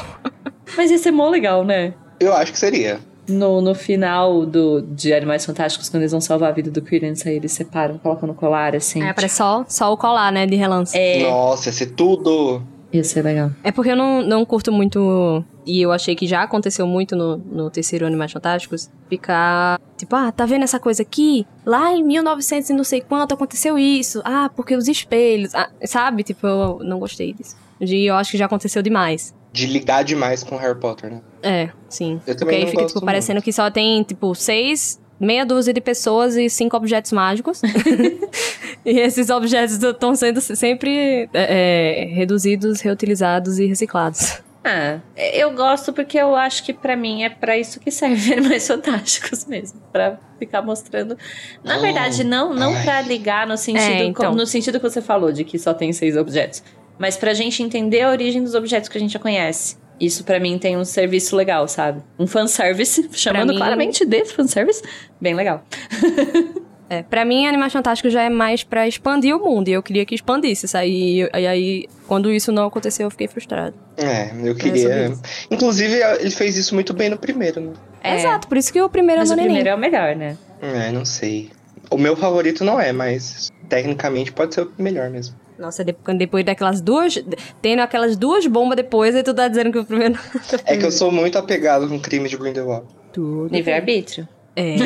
[0.76, 1.94] Mas ia ser mó legal, né?
[2.18, 2.98] Eu acho que seria.
[3.28, 7.28] No, no final do, de Animais Fantásticos, quando eles vão salvar a vida do Credence,
[7.28, 9.02] aí eles separam, colocam no colar, assim.
[9.02, 10.96] É, parece só, só o colar, né, de relance.
[10.96, 12.62] É, Nossa, ia ser tudo.
[12.92, 13.50] ia ser legal.
[13.64, 17.36] É porque eu não, não curto muito, e eu achei que já aconteceu muito no,
[17.36, 21.44] no terceiro Animais Fantásticos, ficar tipo, ah, tá vendo essa coisa aqui?
[21.64, 24.22] Lá em 1900 e não sei quanto aconteceu isso.
[24.24, 26.22] Ah, porque os espelhos, ah, sabe?
[26.22, 27.56] Tipo, eu não gostei disso.
[27.80, 29.34] E eu acho que já aconteceu demais.
[29.56, 31.20] De ligar demais com Harry Potter, né?
[31.42, 32.20] É, sim.
[32.26, 36.36] Eu Porque aí fica, tipo, parecendo que só tem, tipo, seis, meia dúzia de pessoas
[36.36, 37.62] e cinco objetos mágicos.
[38.84, 44.42] e esses objetos estão sendo sempre é, é, reduzidos, reutilizados e reciclados.
[44.68, 48.66] Ah, eu gosto porque eu acho que pra mim é pra isso que serve Animais
[48.68, 49.80] Fantásticos mesmo.
[49.92, 51.16] Pra ficar mostrando.
[51.62, 54.34] Na Oh, verdade, não, não pra ligar no sentido, É, então.
[54.34, 56.64] no sentido que você falou, de que só tem seis objetos.
[56.98, 59.76] Mas pra gente entender a origem dos objetos que a gente já conhece.
[59.98, 62.02] Isso pra mim tem um serviço legal, sabe?
[62.18, 64.82] Um fanservice, chamando mim- claramente de fanservice.
[65.20, 65.62] Bem legal.
[66.88, 69.66] É, pra mim, Animais Fantásticos já é mais pra expandir o mundo.
[69.66, 71.28] E eu queria que expandisse aí.
[71.34, 73.74] E aí, quando isso não aconteceu, eu fiquei frustrado.
[73.96, 75.12] É, eu sobre queria.
[75.50, 77.72] Inclusive, ele fez isso muito bem no primeiro, né?
[78.04, 79.48] É, Exato, por isso que o primeiro Mas é o o neném.
[79.56, 80.36] primeiro é o melhor, né?
[80.62, 81.50] É, não sei.
[81.90, 85.34] O meu favorito não é, mas tecnicamente pode ser o melhor mesmo.
[85.58, 87.22] Nossa, depois daquelas duas.
[87.62, 90.18] Tendo aquelas duas bombas depois, aí tu tá dizendo que o primeiro.
[90.66, 92.86] É que eu sou muito apegado com crime de Grindelwald.
[93.12, 93.52] Tudo.
[93.54, 94.28] Livre-arbítrio.
[94.58, 94.78] É,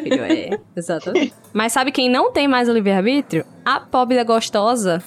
[0.00, 0.58] filho, é.
[0.74, 1.34] Exatamente.
[1.52, 3.44] Mas sabe quem não tem mais o livre-arbítrio?
[3.62, 5.02] A pobre da gostosa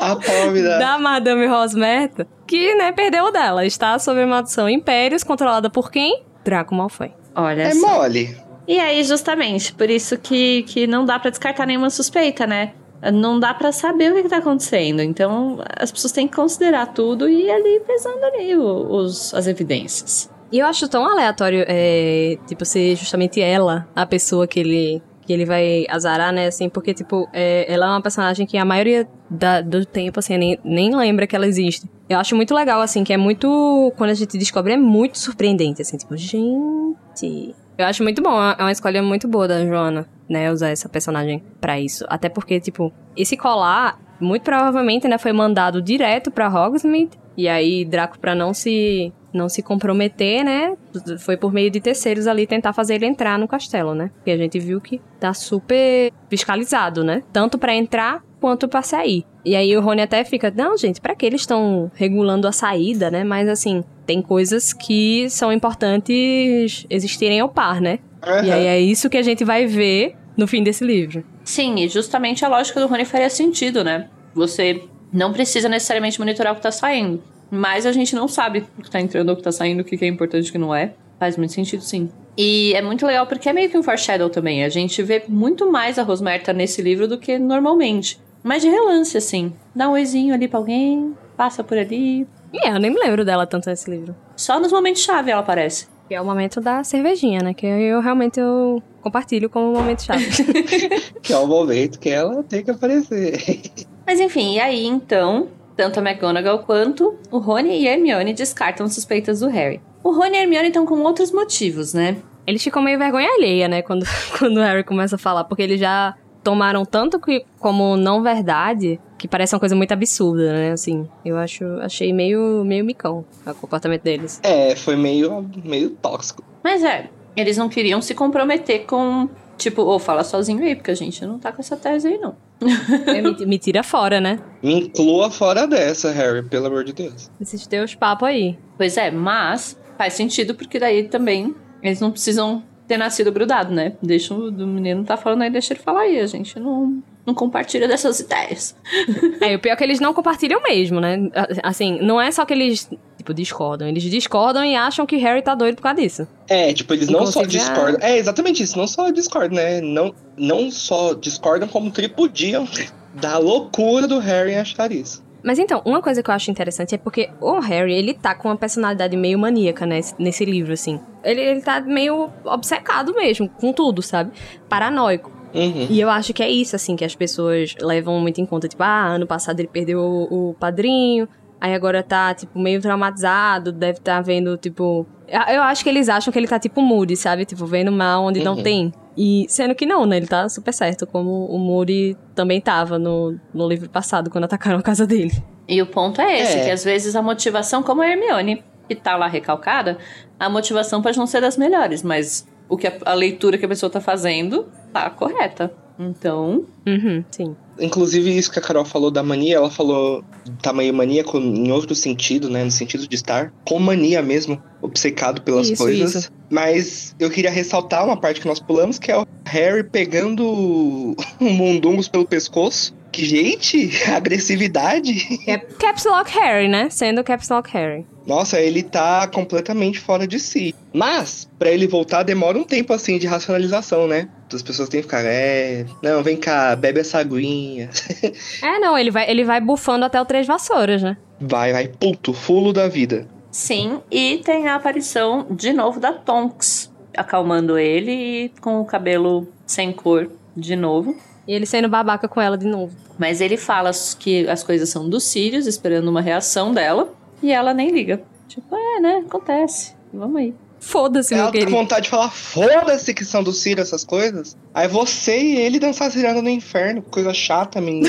[0.00, 0.78] A pobre da...
[0.78, 3.64] da Madame Rosmerta, que, né, perdeu o dela.
[3.64, 6.24] Está sob a maldição Impérios, controlada por quem?
[6.44, 7.12] Draco Malfoy.
[7.34, 7.86] Olha É só.
[7.98, 8.36] mole.
[8.66, 12.72] E aí, justamente, por isso que, que não dá pra descartar nenhuma suspeita, né?
[13.12, 15.00] Não dá pra saber o que, que tá acontecendo.
[15.00, 20.30] Então, as pessoas têm que considerar tudo e ir ali pesando ali os, as evidências.
[20.50, 25.32] E eu acho tão aleatório, é, tipo, ser justamente ela a pessoa que ele, que
[25.32, 29.08] ele vai azarar, né, assim, porque, tipo, é, ela é uma personagem que a maioria
[29.28, 31.90] da- do tempo, assim, nem, nem lembra que ela existe.
[32.08, 35.82] Eu acho muito legal, assim, que é muito, quando a gente descobre, é muito surpreendente,
[35.82, 37.54] assim, tipo, gente...
[37.78, 41.42] Eu acho muito bom, é uma escolha muito boa da Joana, né, usar essa personagem
[41.60, 42.04] pra isso.
[42.08, 47.84] Até porque, tipo, esse colar, muito provavelmente, né, foi mandado direto pra Hogsmeade, e aí
[47.84, 50.74] Draco, pra não se não se comprometer, né?
[51.18, 54.10] Foi por meio de terceiros ali tentar fazer ele entrar no castelo, né?
[54.14, 57.22] Porque a gente viu que tá super fiscalizado, né?
[57.34, 59.24] Tanto pra entrar quanto pra sair.
[59.44, 63.10] E aí o Rony até fica, não, gente, pra que eles estão regulando a saída,
[63.10, 63.24] né?
[63.24, 67.98] Mas assim, tem coisas que são importantes existirem ao par, né?
[68.44, 71.24] E aí é isso que a gente vai ver no fim desse livro.
[71.44, 74.08] Sim, e justamente a lógica do Rony faria sentido, né?
[74.34, 77.22] Você não precisa necessariamente monitorar o que tá saindo.
[77.50, 79.84] Mas a gente não sabe o que tá entrando ou o que tá saindo, o
[79.84, 80.94] que que é importante e o que não é.
[81.18, 82.10] Faz muito sentido, sim.
[82.36, 84.64] E é muito legal porque é meio que um foreshadow também.
[84.64, 88.20] A gente vê muito mais a Rosmerta nesse livro do que normalmente.
[88.42, 89.52] Mas de relance, assim.
[89.74, 92.26] Dá um oizinho ali pra alguém, passa por ali.
[92.56, 94.16] E é, eu nem me lembro dela tanto nesse livro.
[94.34, 95.86] Só nos momentos-chave ela aparece.
[96.08, 97.52] Que é o momento da cervejinha, né?
[97.52, 100.24] Que eu realmente eu compartilho como momento chave.
[101.22, 103.60] Que é o momento que ela tem que aparecer.
[104.06, 108.88] Mas enfim, e aí então, tanto a McGonagall quanto o Rony e a Hermione descartam
[108.88, 109.80] suspeitas do Harry.
[110.02, 112.16] O Rony e a Hermione estão com outros motivos, né?
[112.46, 113.82] Eles ficam meio vergonha alheia, né?
[113.82, 114.06] Quando,
[114.38, 119.00] quando o Harry começa a falar, porque eles já tomaram tanto que, como não verdade
[119.18, 120.72] que parece uma coisa muito absurda, né?
[120.72, 124.40] Assim, eu acho, achei meio, meio micão o comportamento deles.
[124.42, 126.42] É, foi meio, meio tóxico.
[126.62, 130.96] Mas é, eles não queriam se comprometer com, tipo, ou fala sozinho aí, porque a
[130.96, 132.36] gente não tá com essa tese aí, não.
[133.06, 134.38] É, me, me tira fora, né?
[134.62, 137.30] Me inclua fora dessa, Harry, pelo amor de Deus.
[137.40, 138.58] Esses teus papos aí.
[138.76, 143.92] Pois é, mas faz sentido porque daí também eles não precisam ter nascido grudado, né?
[144.02, 147.34] Deixa o do menino tá falando aí, deixa ele falar aí, a gente não, não
[147.34, 148.74] compartilha dessas ideias.
[149.40, 151.30] É, o pior é que eles não compartilham mesmo, né?
[151.62, 153.86] Assim, não é só que eles, tipo, discordam.
[153.86, 156.28] Eles discordam e acham que Harry tá doido por causa disso.
[156.48, 158.00] É, tipo, eles não só Inclusive, discordam.
[158.00, 159.80] É, exatamente isso, não só discordam, né?
[159.80, 162.66] Não, não só discordam, como tripudiam
[163.14, 165.22] da loucura do Harry achar isso.
[165.42, 168.48] Mas então, uma coisa que eu acho interessante é porque o Harry, ele tá com
[168.48, 170.98] uma personalidade meio maníaca né, nesse livro, assim.
[171.22, 174.32] Ele, ele tá meio obcecado mesmo, com tudo, sabe?
[174.68, 175.30] Paranoico.
[175.54, 175.86] Uhum.
[175.88, 178.68] E eu acho que é isso, assim, que as pessoas levam muito em conta.
[178.68, 181.28] Tipo, ah, ano passado ele perdeu o, o padrinho,
[181.60, 185.06] aí agora tá, tipo, meio traumatizado, deve estar vendo, tipo...
[185.28, 187.44] Eu acho que eles acham que ele tá, tipo, Moody, sabe?
[187.44, 188.62] Tipo, vendo mal onde não Uhum.
[188.62, 188.92] tem.
[189.16, 190.18] E sendo que não, né?
[190.18, 194.78] Ele tá super certo, como o Moody também tava no, no livro passado, quando atacaram
[194.78, 195.32] a casa dele.
[195.68, 196.64] E o ponto é esse, É.
[196.66, 199.98] que às vezes a motivação, como a Hermione, que tá lá recalcada,
[200.38, 203.68] a motivação pode não ser das melhores, mas o que a, a leitura que a
[203.68, 205.72] pessoa tá fazendo tá correta.
[205.98, 207.56] Então, Uhum, sim.
[207.78, 210.24] Inclusive, isso que a Carol falou da mania, ela falou
[210.62, 212.64] tamanho maníaco em outro sentido, né?
[212.64, 216.14] No sentido de estar com mania mesmo, obcecado pelas Isso, coisas.
[216.14, 216.32] isso.
[216.48, 220.44] Mas eu queria ressaltar uma parte que nós pulamos, que é o Harry pegando
[221.40, 222.94] o Mundungos pelo pescoço.
[223.12, 225.16] Que, gente, agressividade.
[225.46, 226.88] É Caps Lock Harry, né?
[226.90, 228.06] Sendo Caps Lock Harry.
[228.26, 230.74] Nossa, ele tá completamente fora de si.
[230.92, 234.28] Mas, pra ele voltar, demora um tempo assim de racionalização, né?
[234.52, 235.86] As pessoas têm que ficar, é.
[236.02, 237.88] Não, vem cá, bebe essa aguinha.
[238.62, 241.16] É, não, ele vai, ele vai bufando até o Três Vassouras, né?
[241.40, 243.26] Vai, vai, puto, fulo da vida.
[243.50, 249.46] sim, e tem a aparição de novo da Tonks, acalmando ele e com o cabelo
[249.66, 251.16] sem cor de novo.
[251.46, 252.94] E ele sendo babaca com ela de novo.
[253.18, 257.74] Mas ele fala que as coisas são dos Sirius, esperando uma reação dela, e ela
[257.74, 258.22] nem liga.
[258.48, 259.24] Tipo, é, né?
[259.26, 259.94] Acontece.
[260.12, 260.54] Vamos aí.
[260.78, 261.76] Foda-se, meu Ela tá com querido.
[261.76, 264.56] vontade de falar, foda-se que são do Ciro essas coisas.
[264.72, 267.02] Aí você e ele dançar ciranda no inferno.
[267.02, 268.08] Coisa chata, menino.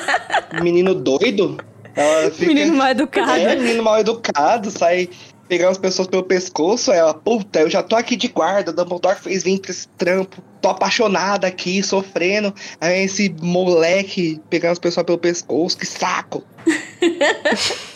[0.62, 1.58] menino doido.
[1.94, 2.46] Ela fica.
[2.46, 3.32] Menino mal educado.
[3.32, 5.08] É, menino mal educado, sai
[5.48, 6.90] pegando as pessoas pelo pescoço.
[6.92, 8.72] Aí ela, puta, eu já tô aqui de guarda.
[8.72, 10.42] Dumbledore fez vir pra esse trampo.
[10.60, 12.54] Tô apaixonada aqui, sofrendo.
[12.80, 16.44] Aí esse moleque pegando as pessoas pelo pescoço, que saco.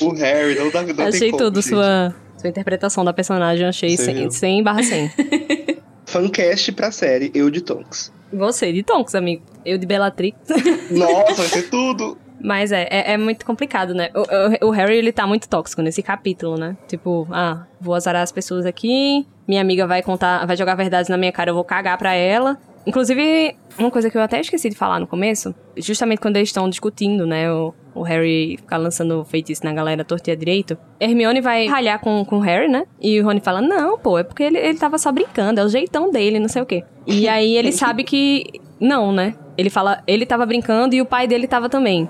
[0.00, 1.70] o Harry, não dá não Achei como, tudo, gente.
[1.70, 3.66] sua, sua interpretação da personagem.
[3.66, 4.30] Achei Você 100, viu?
[4.30, 5.10] 100 barra 100.
[6.06, 8.12] Fancast pra série, eu de Tonks.
[8.32, 9.42] Você, de Tonks, amigo.
[9.64, 10.36] Eu de Bellatrix.
[10.90, 12.18] Nossa, vai ser tudo!
[12.42, 14.08] Mas é, é, é muito complicado, né?
[14.14, 16.74] O, o- o Harry, ele tá muito tóxico nesse capítulo, né?
[16.88, 21.18] Tipo, ah, vou azarar as pessoas aqui, minha amiga vai contar, vai jogar verdades na
[21.18, 22.56] minha cara, eu vou cagar pra ela.
[22.86, 26.68] Inclusive, uma coisa que eu até esqueci de falar no começo, justamente quando eles estão
[26.68, 27.52] discutindo, né?
[27.52, 30.76] O, o Harry ficar lançando feitiço na galera torta à direito.
[30.98, 32.84] Hermione vai ralhar com, com o Harry, né?
[33.00, 35.68] E o Rony fala, não, pô, é porque ele, ele tava só brincando, é o
[35.68, 36.82] jeitão dele, não sei o quê.
[37.06, 38.44] E aí ele sabe que
[38.80, 39.34] não, né?
[39.58, 42.08] Ele fala, ele tava brincando e o pai dele tava também.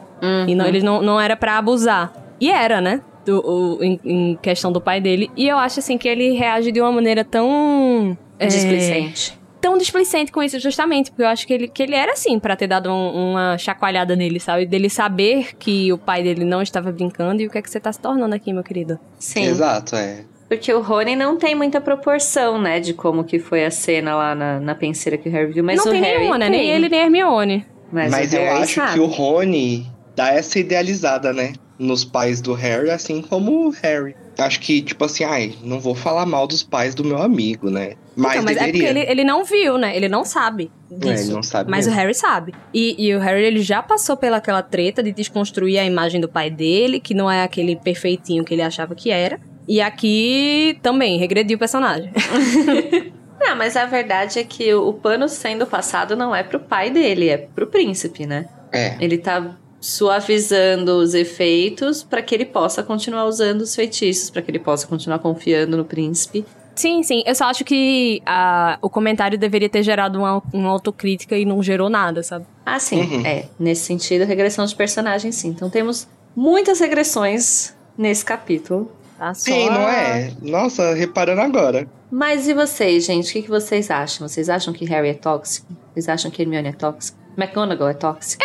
[0.49, 2.13] E não, ele não, não era pra abusar.
[2.41, 3.03] E era, né?
[3.27, 5.31] Do, o- em, em questão do pai dele.
[5.37, 8.17] E eu acho, assim, que ele reage de uma maneira tão...
[8.39, 9.40] é, Displicente.
[9.61, 11.11] Tão displicente com isso, justamente.
[11.11, 14.17] Porque eu acho que ele, que ele era, assim, pra ter dado um- uma chacoalhada
[14.17, 14.67] nele, sabe?
[14.67, 17.43] Dele saber que o pai dele não estava brincando.
[17.43, 18.99] E o que é que você tá se tornando aqui, meu querido?
[19.19, 19.45] Sim.
[19.45, 20.25] Exato, é.
[20.49, 24.35] Porque o Rony não tem muita proporção, né, de como que foi a cena lá
[24.35, 25.63] na, na penseira que o Harry viu.
[25.63, 26.51] Mas não o tem Harry nenhuma, né?
[26.51, 26.59] tem.
[26.59, 27.67] Nem ele, nem a Hermione.
[27.93, 28.95] Mas, Mas, eu acho sabe.
[28.95, 29.87] que o Rony
[30.17, 31.53] dá essa idealizada, né?
[31.79, 34.15] Nos pais do Harry, assim como o Harry.
[34.39, 37.93] Acho que, tipo assim, ai, não vou falar mal dos pais do meu amigo, né?
[38.17, 39.03] Mas, Então, mas é porque deveria.
[39.03, 39.97] ele, ele não viu, né?
[39.97, 41.25] Ele não sabe É, disso.
[41.25, 41.99] ele não sabe Mas mesmo.
[41.99, 42.55] o Harry sabe.
[42.75, 46.51] E, e o Harry, ele já passou pelaquela treta de desconstruir a imagem do pai
[46.51, 49.39] dele, que não é aquele perfeitinho que ele achava que era.
[49.69, 52.11] E aqui também, regrediu o personagem.
[53.41, 57.29] Não, mas a verdade é que o pano sendo passado não é pro pai dele,
[57.31, 58.47] é pro príncipe, né?
[58.71, 58.97] É.
[59.01, 64.51] Ele tá suavizando os efeitos pra que ele possa continuar usando os feitiços, pra que
[64.51, 66.45] ele possa continuar confiando no príncipe.
[66.81, 67.23] Sim, sim.
[67.27, 71.63] Eu só acho que ah, o comentário deveria ter gerado uma, uma autocrítica e não
[71.63, 72.47] gerou nada, sabe?
[72.65, 73.27] Ah, sim, Uhum.
[73.27, 73.45] é.
[73.59, 75.49] Nesse sentido, regressão de personagem, sim.
[75.49, 78.91] Então temos muitas regressões nesse capítulo.
[79.19, 79.43] Tá só...
[79.53, 80.33] Sim, não é?
[80.43, 81.87] Nossa, reparando agora.
[82.11, 83.31] Mas e vocês, gente?
[83.31, 84.27] O que, que vocês acham?
[84.27, 85.67] Vocês acham que Harry é tóxico?
[85.93, 87.19] Vocês acham que Hermione é tóxica?
[87.37, 88.45] McGonagall é tóxica?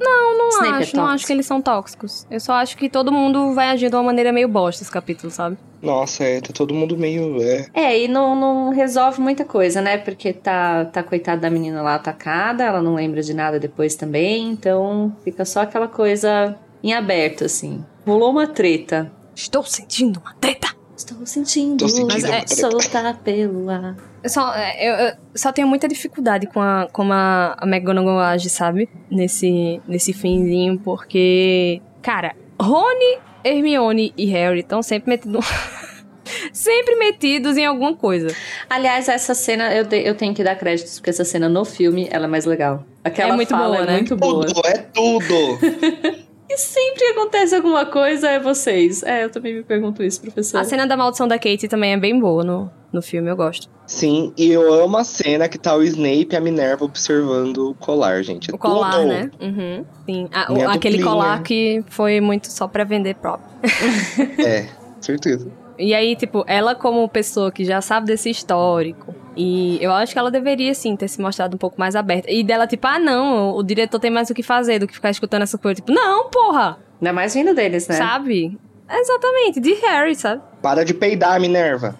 [0.00, 1.14] Não, não Snape é acho, não tóxico.
[1.14, 2.26] acho que eles são tóxicos.
[2.30, 5.30] Eu só acho que todo mundo vai agir de uma maneira meio bosta esse capítulo,
[5.30, 5.56] sabe?
[5.82, 7.40] Nossa, é, tá todo mundo meio.
[7.42, 7.66] É.
[7.74, 9.98] É, e não, não resolve muita coisa, né?
[9.98, 14.50] Porque tá, tá coitada da menina lá atacada, ela não lembra de nada depois também,
[14.50, 17.84] então fica só aquela coisa em aberto, assim.
[18.06, 19.10] Rolou uma treta.
[19.34, 20.68] Estou sentindo uma treta.
[20.96, 22.54] Estou sentindo, Tô sentindo mas uma é treta.
[22.70, 23.96] soltar pelo ar.
[24.26, 28.18] Eu só, é, eu, eu só tenho muita dificuldade com a, como a, a McGonagall
[28.18, 28.88] age, sabe?
[29.08, 35.46] Nesse, nesse finzinho, porque, cara, Rony, Hermione e Harry estão sempre metidos.
[36.52, 38.34] sempre metidos em alguma coisa.
[38.68, 42.08] Aliás, essa cena eu, de- eu tenho que dar créditos, porque essa cena no filme
[42.10, 42.84] ela é mais legal.
[43.04, 43.92] Aquela É muito fala boa, é né?
[43.92, 44.44] muito boa.
[44.44, 46.26] Tudo, é tudo!
[46.48, 49.02] E sempre que acontece alguma coisa é vocês.
[49.02, 50.58] É, eu também me pergunto isso, professor.
[50.60, 53.68] A cena da maldição da Kate também é bem boa no, no filme, eu gosto.
[53.86, 57.74] Sim, e eu amo a cena que tá o Snape e a Minerva observando o
[57.74, 58.50] colar, gente.
[58.50, 59.06] É O colar, tudo.
[59.06, 59.30] né?
[59.40, 59.84] Uhum.
[60.04, 60.28] Sim.
[60.32, 61.04] Ah, o- aquele duplinha.
[61.04, 63.46] colar que foi muito só pra vender próprio.
[64.44, 64.66] É,
[65.00, 65.48] certeza.
[65.78, 70.18] E aí, tipo, ela como pessoa que já sabe desse histórico, e eu acho que
[70.18, 72.30] ela deveria, sim, ter se mostrado um pouco mais aberta.
[72.30, 75.10] E dela, tipo, ah, não, o diretor tem mais o que fazer do que ficar
[75.10, 75.76] escutando essa coisa.
[75.76, 76.78] Tipo, não, porra!
[77.00, 77.94] Ainda mais vindo deles, né?
[77.96, 78.58] Sabe?
[78.90, 80.40] Exatamente, de Harry, sabe?
[80.62, 81.94] Para de peidar, Minerva.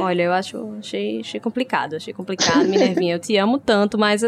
[0.00, 4.22] Olha, eu acho, achei, achei complicado, achei complicado, Minervinha, eu te amo tanto, mas,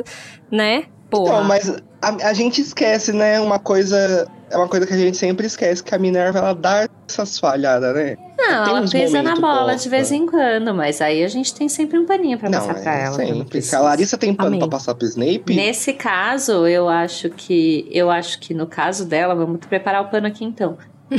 [0.51, 1.35] né, porra.
[1.35, 1.69] Então, mas
[2.03, 3.41] a, a gente esquece, né?
[3.41, 4.27] Uma coisa.
[4.49, 7.93] É uma coisa que a gente sempre esquece, que a Minerva ela dá essas falhadas,
[7.95, 8.17] né?
[8.39, 9.83] Não, Tem ela pisa na bola bosta.
[9.83, 12.79] de vez em quando, mas aí a gente tem sempre um paninho pra Não, passar
[12.79, 13.17] é pra ela.
[13.17, 13.39] sempre.
[13.39, 13.79] Se precisa.
[13.79, 14.61] a Larissa tem pano Amém.
[14.61, 17.89] pra passar pro Snape, Nesse caso, eu acho que.
[17.91, 20.79] Eu acho que no caso dela, vamos preparar o pano aqui então.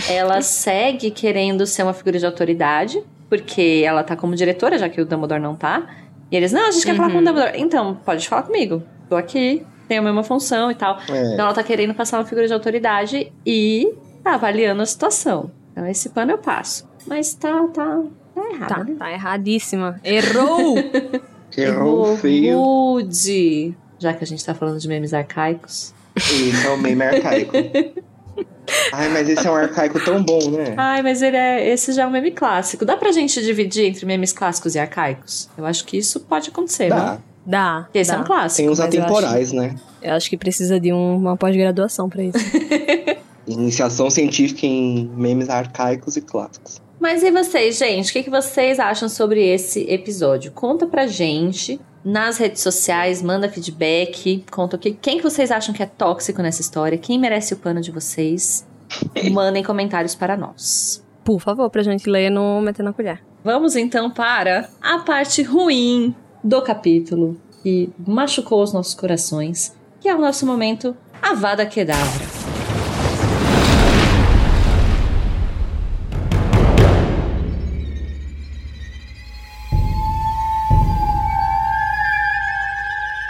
[0.09, 4.99] Ela segue querendo ser uma figura de autoridade, porque ela tá como diretora, já que
[5.01, 5.87] o Dumbledore não tá.
[6.31, 7.25] E eles, não, a gente quer falar com o Uhum.
[7.25, 7.53] Dumbledore.
[7.61, 8.83] Então, pode falar comigo.
[9.09, 10.97] Tô aqui, tenho a mesma função e tal.
[11.09, 15.49] é, Então ela tá querendo passar uma figura de autoridade e tá avaliando a situação.
[15.71, 16.87] Então esse pano eu passo.
[17.05, 18.01] Mas tá, tá,
[18.35, 18.95] tá errado, Tá, né?
[18.99, 19.99] tá erradíssima.
[20.03, 20.75] Errou!
[21.57, 22.57] errou feio.
[22.59, 23.73] Rude.
[23.99, 25.93] Já que a gente tá falando de memes arcaicos.
[26.15, 27.53] Esse é o meme arcaico.
[28.93, 30.73] Ai, mas esse é um arcaico tão bom, né?
[30.77, 32.85] Ai, mas ele é, esse já é um meme clássico.
[32.85, 35.49] Dá pra gente dividir entre memes clássicos e arcaicos?
[35.57, 36.95] Eu acho que isso pode acontecer, Dá.
[37.13, 37.17] né?
[37.45, 37.81] Dá.
[37.85, 38.21] Porque esse é dá.
[38.21, 38.57] um clássico.
[38.57, 39.75] Tem os mas eu atemporais, né?
[40.01, 42.37] Eu acho que precisa de um- uma pós-graduação pra isso.
[43.47, 46.81] Iniciação científica em memes arcaicos e clássicos.
[46.99, 48.09] Mas e vocês, gente?
[48.09, 50.51] O que, que vocês acham sobre esse episódio?
[50.51, 55.75] Conta pra gente nas redes sociais, manda feedback, conta o que, quem que vocês acham
[55.75, 58.65] que é tóxico nessa história, quem merece o pano de vocês.
[59.29, 61.05] Mandem comentários para nós.
[61.25, 63.21] Por favor, pra gente ler no Metendo a Colher.
[63.43, 70.15] Vamos então para a parte ruim do capítulo que machucou os nossos corações, que é
[70.15, 72.26] o nosso momento Avada Kedavra.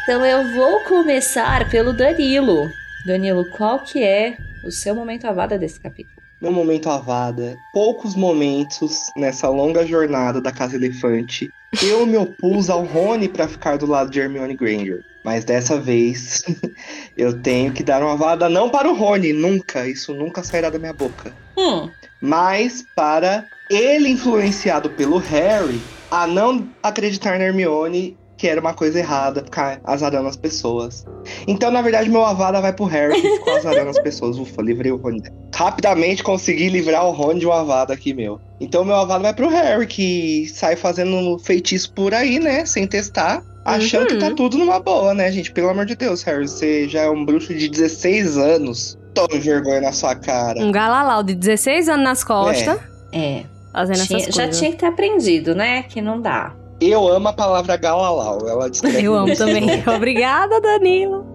[0.08, 2.72] Então eu vou começar pelo Danilo.
[3.06, 6.16] Danilo, qual que é o seu momento Avada desse capítulo?
[6.42, 11.52] Meu momento avada, poucos momentos nessa longa jornada da Casa Elefante,
[11.84, 15.04] eu me opus ao Rony pra ficar do lado de Hermione Granger.
[15.26, 16.42] Mas dessa vez,
[17.18, 20.80] eu tenho que dar uma avada não para o Rony, nunca, isso nunca sairá da
[20.80, 21.34] minha boca.
[21.58, 21.90] Hum,
[22.22, 29.00] Mas para ele influenciado pelo Harry a não acreditar na Hermione que era uma coisa
[29.00, 31.06] errada ficar azarando as pessoas.
[31.48, 34.38] Então, na verdade, meu avada vai pro Harry que ficou azarando as pessoas.
[34.38, 35.24] Ufa, livrei o Rony.
[35.56, 38.40] Rapidamente consegui livrar o Rony de um avada aqui, meu.
[38.60, 42.66] Então, meu avada vai pro Harry que sai fazendo feitiço por aí, né?
[42.66, 43.44] Sem testar.
[43.66, 44.36] Achando que tá Uhum.
[44.36, 45.52] tudo numa boa, né, gente?
[45.52, 48.98] Pelo amor de Deus, Harry, você já é um bruxo de 16 anos.
[49.14, 50.60] Tome vergonha na sua cara.
[50.64, 52.80] Um galalau de 16 anos nas costas,
[53.12, 53.44] é.
[53.74, 54.60] fazendo Tinha- essas já coisas.
[54.60, 55.84] tinha que ter aprendido, né?
[55.84, 56.54] Que não dá.
[56.80, 58.48] Eu amo a palavra galalau.
[58.48, 59.84] Ela descreve Eu amo também.
[59.88, 61.26] Obrigada, Danilo.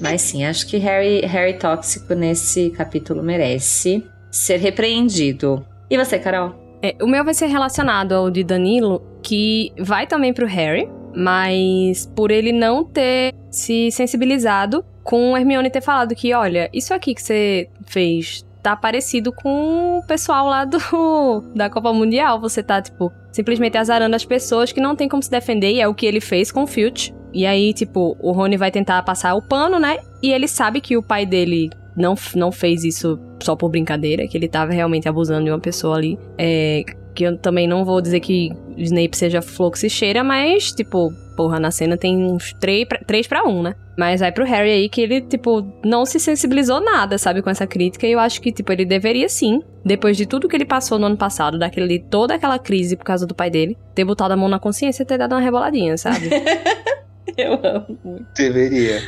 [0.00, 5.64] Mas sim, acho que Harry, Harry tóxico nesse capítulo merece ser repreendido.
[5.88, 6.54] E você, Carol?
[6.82, 12.10] É, o meu vai ser relacionado ao de Danilo, que vai também pro Harry, mas
[12.14, 17.22] por ele não ter se sensibilizado com Hermione ter falado que, olha, isso aqui que
[17.22, 20.78] você fez tá parecido com o pessoal lá do
[21.54, 22.40] da Copa Mundial.
[22.40, 25.86] Você tá, tipo, simplesmente azarando as pessoas que não tem como se defender, e é
[25.86, 27.14] o que ele fez com o Filch.
[27.32, 29.98] E aí, tipo, o Rony vai tentar passar o pano, né?
[30.22, 34.36] E ele sabe que o pai dele não, não fez isso só por brincadeira, que
[34.36, 36.18] ele tava realmente abusando de uma pessoa ali.
[36.38, 36.84] É,
[37.14, 41.70] que eu também não vou dizer que Snape seja flor cheira, mas, tipo, porra, na
[41.70, 43.74] cena tem uns três pra, três pra um, né?
[43.96, 47.66] Mas vai pro Harry aí que ele, tipo, não se sensibilizou nada, sabe, com essa
[47.66, 48.06] crítica.
[48.06, 51.06] E eu acho que, tipo, ele deveria sim, depois de tudo que ele passou no
[51.06, 54.48] ano passado, daquele, toda aquela crise por causa do pai dele, ter botado a mão
[54.48, 56.28] na consciência e ter dado uma reboladinha, sabe?
[57.36, 58.26] Eu amo muito.
[58.36, 59.00] Deveria.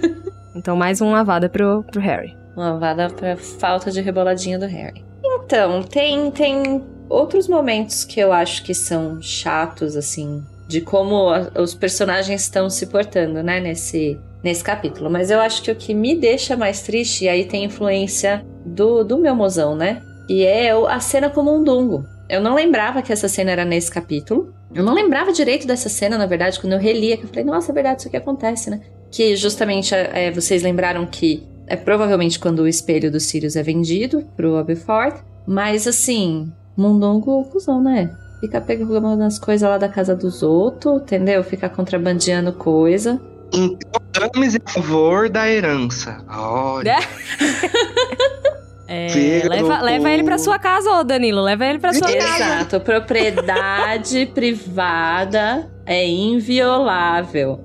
[0.56, 2.36] então, mais uma vada pro, pro Harry.
[2.56, 5.04] Uma vada pra falta de reboladinha do Harry.
[5.24, 11.50] Então, tem, tem outros momentos que eu acho que são chatos, assim, de como a-
[11.60, 15.10] os personagens estão se portando, né, nesse, nesse capítulo.
[15.10, 19.02] Mas eu acho que o que me deixa mais triste, e aí tem influência do,
[19.02, 20.00] do meu mozão, né?
[20.28, 22.04] E é a cena com o Mundungo.
[22.28, 24.54] Eu não lembrava que essa cena era nesse capítulo.
[24.72, 27.72] Eu não lembrava direito dessa cena, na verdade, quando eu relia, que eu falei, nossa,
[27.72, 28.80] é verdade, isso aqui acontece, né?
[29.10, 34.24] Que justamente é, vocês lembraram que é provavelmente quando o espelho do Sirius é vendido
[34.36, 35.24] pro Aberforth.
[35.44, 38.08] Mas assim, Mundungo, cuzão, né?
[38.40, 41.44] Fica pegando as coisas lá da casa dos outros, entendeu?
[41.44, 43.20] Fica contrabandeando coisa.
[43.52, 46.24] Então, dames em favor da herança.
[46.28, 46.98] Olha.
[48.90, 51.40] É, Pega leva, leva ele pra sua casa, ô Danilo.
[51.40, 52.44] Leva ele pra sua casa.
[52.44, 57.60] Exato, propriedade privada é inviolável.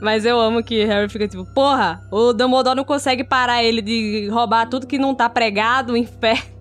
[0.00, 4.28] Mas eu amo que Harry fica tipo, porra, o Dumbledore não consegue parar ele de
[4.30, 6.51] roubar tudo que não tá pregado, o inferno.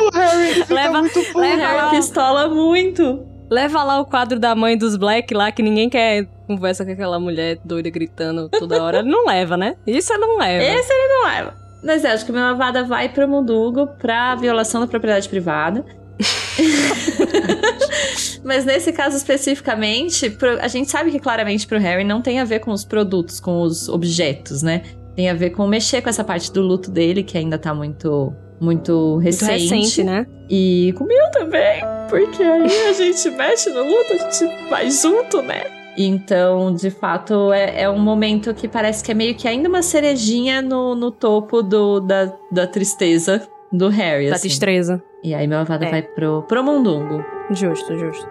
[0.00, 1.90] O Harry fica Leva- leva Harry lá.
[1.90, 3.26] pistola muito.
[3.50, 7.18] Leva lá o quadro da mãe dos Black lá, que ninguém quer conversa com aquela
[7.18, 8.98] mulher doida gritando toda hora.
[8.98, 9.76] Ele não leva, né?
[9.86, 10.64] Isso ele não leva.
[10.64, 11.54] Esse ele não leva.
[11.82, 15.84] Mas eu acho que a minha vada vai pro Mundugo pra violação da propriedade privada.
[18.44, 22.44] Mas nesse caso especificamente, pro- a gente sabe que claramente pro Harry não tem a
[22.44, 24.82] ver com os produtos, com os objetos, né?
[25.14, 28.32] Tem a ver com mexer com essa parte do luto dele, que ainda tá muito,
[28.60, 29.52] muito Muito recente.
[29.74, 30.26] recente, né?
[30.50, 34.90] E com o meu também, porque aí a gente mexe no luto, a gente vai
[34.90, 35.64] junto, né?
[35.96, 39.82] Então, de fato, é, é um momento que parece que é meio que ainda uma
[39.82, 44.48] cerejinha no, no topo do, da, da tristeza do Harry, Da assim.
[44.48, 45.02] destreza.
[45.24, 45.90] E aí meu avada É.
[45.90, 47.24] vai pro, pro Mundungo.
[47.50, 48.28] Justo, justo.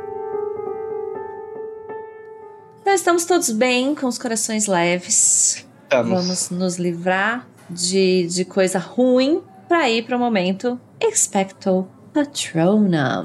[2.81, 5.67] Então estamos todos bem, com os corações leves.
[5.83, 6.09] Estamos.
[6.09, 13.23] Vamos nos livrar de, de coisa ruim pra ir pro momento Expecto Patronum.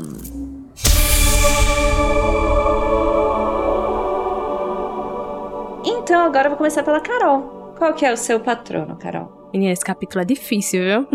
[5.84, 7.74] Então agora eu vou começar pela Carol.
[7.78, 9.51] Qual que é o seu patrono, Carol?
[9.53, 11.09] Menina, esse capítulo é difícil, viu?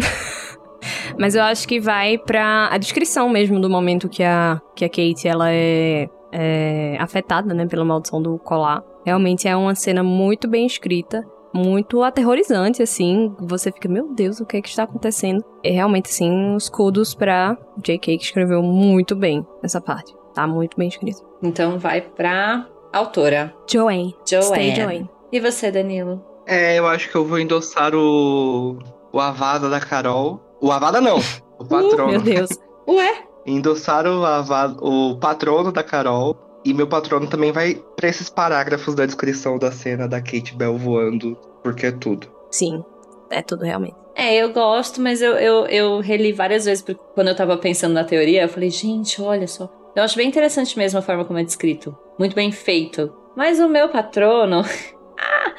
[1.18, 4.90] Mas eu acho que vai pra a descrição mesmo do momento que a, que a
[4.90, 8.84] Kate ela é, é afetada, né, pela maldição do colar.
[9.06, 11.26] Realmente é uma cena muito bem escrita,
[11.58, 13.36] muito aterrorizante, assim.
[13.40, 15.44] Você fica, meu Deus, o que é que está acontecendo?
[15.64, 18.18] É realmente, assim, os kudos pra J.K.
[18.18, 20.16] que escreveu muito bem essa parte.
[20.34, 21.26] Tá muito bem escrito.
[21.42, 24.16] Então vai pra autora, Joanne.
[24.26, 24.76] Stay Joanne.
[24.76, 25.10] Joanne.
[25.32, 26.24] E você, Danilo?
[26.46, 28.80] É, eu acho que eu vou endossar o.
[29.12, 30.40] O Avada da Carol.
[30.62, 31.18] O Avada não.
[31.60, 32.12] O patrono.
[32.12, 32.50] Meu Deus.
[32.88, 33.24] Ué?
[33.46, 36.38] Endossar o, avada, o patrono da Carol.
[36.66, 40.78] E meu patrono também vai pra esses parágrafos da descrição da cena da Kate Bell
[40.78, 41.38] voando.
[41.64, 42.28] Porque é tudo.
[42.52, 42.84] Sim,
[43.30, 43.96] é tudo realmente.
[44.16, 47.94] É, eu gosto, mas eu, eu, eu reli várias vezes porque quando eu tava pensando
[47.94, 48.42] na teoria.
[48.42, 49.72] Eu falei, gente, olha só.
[49.96, 51.96] Eu acho bem interessante mesmo a forma como é descrito.
[52.18, 53.14] Muito bem feito.
[53.36, 54.62] Mas o meu patrono.
[55.20, 55.54] ah,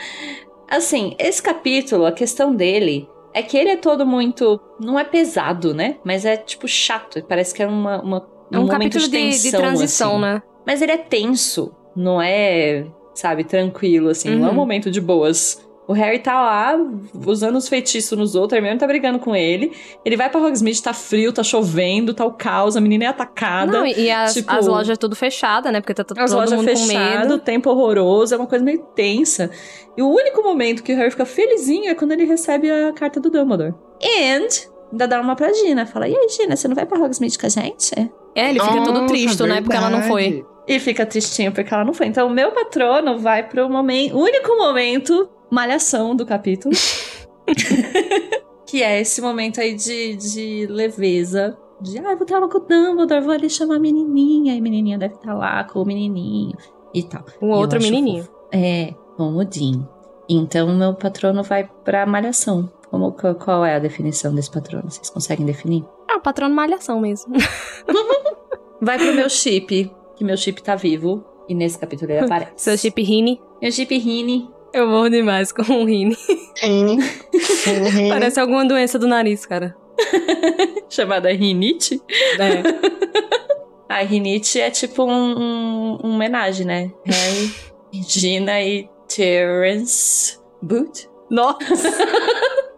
[0.69, 4.61] assim, esse capítulo, a questão dele é que ele é todo muito.
[4.81, 5.97] Não é pesado, né?
[6.05, 7.23] Mas é tipo chato.
[7.29, 8.03] Parece que é uma.
[8.03, 10.21] uma É um, momento capítulo de, de tensão, transição, assim.
[10.23, 10.43] né?
[10.69, 14.55] Mas ele é tenso, não é, sabe, tranquilo, assim, não é um Uhum.
[14.57, 15.67] momento de boas.
[15.89, 16.79] O Harry tá lá,
[17.27, 19.73] usando os feitiços nos outros, a Hermione tá brigando com ele.
[20.05, 23.73] Ele vai pra Hogsmeade, tá frio, tá chovendo, tá o caos, a menina é atacada.
[23.73, 25.81] Não, e as, tipo- as lojas tudo fechadas, né?
[25.81, 27.35] Porque tá todo As todo lojas mundo com fechadas, medo.
[27.37, 29.51] o tempo horroroso, é uma coisa meio tensa.
[29.97, 33.19] E o único momento que o Harry fica felizinho é quando ele recebe a carta
[33.19, 33.73] do Dumbledore.
[34.05, 34.47] And
[34.93, 37.47] ainda dá uma pra Gina, fala, e aí Gina, você não vai pra Hogsmeade com
[37.47, 37.95] a gente?
[38.35, 39.63] É, ele fica todo Nossa, triste, né?
[39.63, 40.45] Porque ela não foi.
[40.69, 42.07] E fica tristinho porque ela não foi.
[42.07, 46.75] Então, o meu patrono vai pro momento, único momento malhação do capítulo.
[48.67, 51.57] que é esse momento aí de, de leveza.
[51.81, 54.55] De, ah, eu vou estar lá com o Dumbledore, vou ali chamar a menininha.
[54.55, 56.57] E a menininha deve estar lá com o menininho
[56.93, 57.25] e tal.
[57.41, 58.25] Um outro menininho.
[58.25, 58.39] fofo.
[58.53, 59.89] É, com o Dean.
[60.29, 62.71] Então, meu patrono vai pra malhação.
[62.91, 64.91] Como, qual, qual é a definição desse patrono?
[64.91, 65.83] Vocês conseguem definir?
[66.11, 67.35] Ah, o patrono malhação mesmo.
[68.81, 71.25] Vai pro meu chip, que meu chip tá vivo.
[71.49, 72.53] E nesse capítulo ele aparece.
[72.57, 73.41] Seu chip Rini.
[73.63, 74.51] Meu chip Rini.
[74.73, 76.17] Eu morro demais com o Rini.
[76.61, 76.99] Rini.
[78.11, 79.75] Parece alguma doença do nariz, cara.
[80.91, 82.01] chamada rinite.
[82.39, 83.89] É.
[83.89, 86.93] A rinite é tipo um, um, um homenagem, né?
[87.05, 87.55] Harry,
[87.93, 91.09] Regina e Terence Boot.
[91.31, 91.91] Nossa,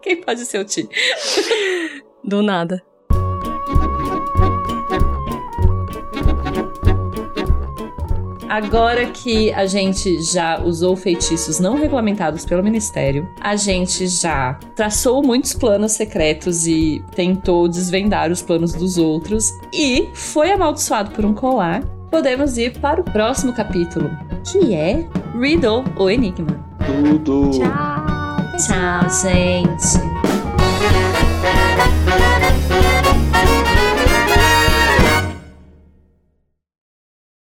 [0.01, 0.87] Quem pode ser o Ti?
[2.23, 2.81] do nada.
[8.51, 15.23] Agora que a gente já usou feitiços não regulamentados pelo Ministério, a gente já traçou
[15.23, 21.33] muitos planos secretos e tentou desvendar os planos dos outros e foi amaldiçoado por um
[21.33, 21.81] colar,
[22.11, 24.11] podemos ir para o próximo capítulo,
[24.43, 26.59] que é Riddle ou Enigma.
[26.85, 27.51] Tudo.
[27.51, 28.01] Tchau.
[28.57, 30.20] Tchau, gente.